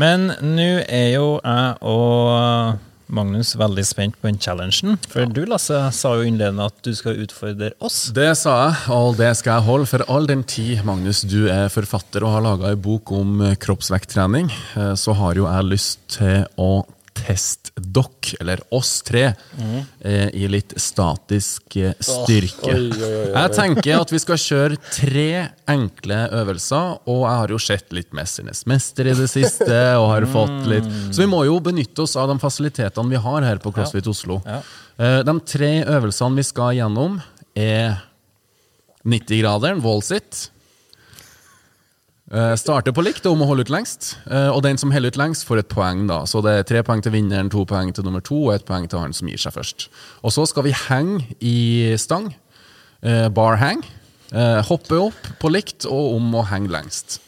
[0.00, 2.80] Men nå er jo jeg og
[3.12, 4.96] Magnus, veldig spent på den challengen.
[5.12, 8.06] For du, Lasse, sa jo innledende at du skal utfordre oss.
[8.16, 9.90] Det sa jeg, og det skal jeg holde.
[9.90, 14.48] For all den tid, Magnus, du er forfatter og har laga ei bok om kroppsvekttrening,
[14.80, 16.72] eh, så har jo jeg lyst til å
[17.14, 19.34] teste dere, eller oss tre,
[20.00, 22.70] eh, i litt statisk eh, styrke.
[22.70, 23.32] Oh, oi, oi, oi.
[23.34, 25.26] Jeg tenker at vi skal kjøre tre
[25.70, 30.26] enkle øvelser, og jeg har jo sett litt 'Mesternes mester' i det siste, og har
[30.32, 33.72] fått litt Så vi må jo benytte oss av de fasilitetene vi har her på
[33.72, 34.40] CrossFit Oslo.
[34.46, 34.62] Ja.
[34.98, 37.20] Eh, De tre øvelsene vi skal gjennom,
[37.56, 38.02] er
[39.04, 40.48] 90-graderen, wall sit.
[42.32, 44.14] Eh, starter på likt om å holde ut lengst.
[44.30, 46.06] uh, og den som holder ut lengst, får et poeng.
[46.08, 48.64] da Så det er tre poeng til vinneren, to poeng til nummer to og ett
[48.64, 49.90] poeng til han som gir seg først.
[50.24, 52.32] Og så skal vi henge i stang.
[53.04, 53.84] Uh, bar hang.
[54.32, 57.18] Hoppe opp på likt og om å henge lengst.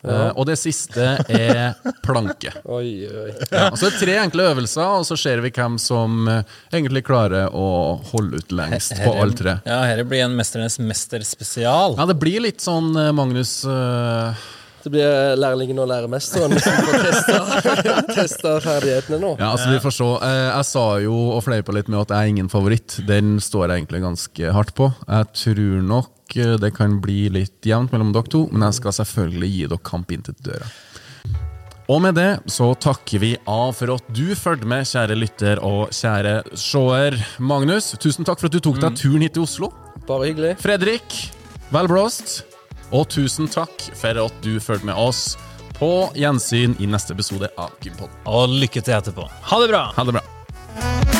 [0.00, 1.74] Eh, og det siste er
[2.04, 2.52] planke.
[2.64, 3.32] Oi, oi.
[3.50, 7.04] Ja, så det er tre enkle øvelser, og så ser vi hvem som eh, egentlig
[7.08, 9.58] klarer å holde ut lengst på alle tre.
[9.68, 11.98] Ja, Dette blir en Mesternes mester spesial.
[11.98, 14.32] Ja, det blir litt sånn, eh, Magnus uh...
[14.80, 17.74] Det blir lærlingen og læremesteren som får testa,
[18.16, 19.34] testa ferdighetene nå.
[19.36, 20.06] Ja, altså vi får se.
[20.22, 22.96] Uh, Jeg sa jo og fleipa litt med at jeg er ingen favoritt.
[23.04, 24.88] Den står jeg egentlig ganske hardt på.
[25.04, 29.50] Jeg tror nok det kan bli litt jevnt mellom dere to, men jeg skal selvfølgelig
[29.54, 30.68] gi dere kamp inn til døra.
[31.90, 35.90] Og med det så takker vi av for at du fulgte med, kjære lytter og
[35.90, 37.18] kjære seer.
[37.42, 39.72] Magnus, tusen takk for at du tok deg turen hit til Oslo.
[40.06, 40.54] Bare hyggelig.
[40.62, 41.18] Fredrik,
[41.74, 42.44] vel blåst.
[42.94, 45.34] Og tusen takk for at du fulgte med oss
[45.80, 48.12] på gjensyn i neste episode av Gympod.
[48.30, 49.26] Og lykke til etterpå.
[49.26, 49.88] Ha det bra!
[49.96, 51.19] Ha det bra.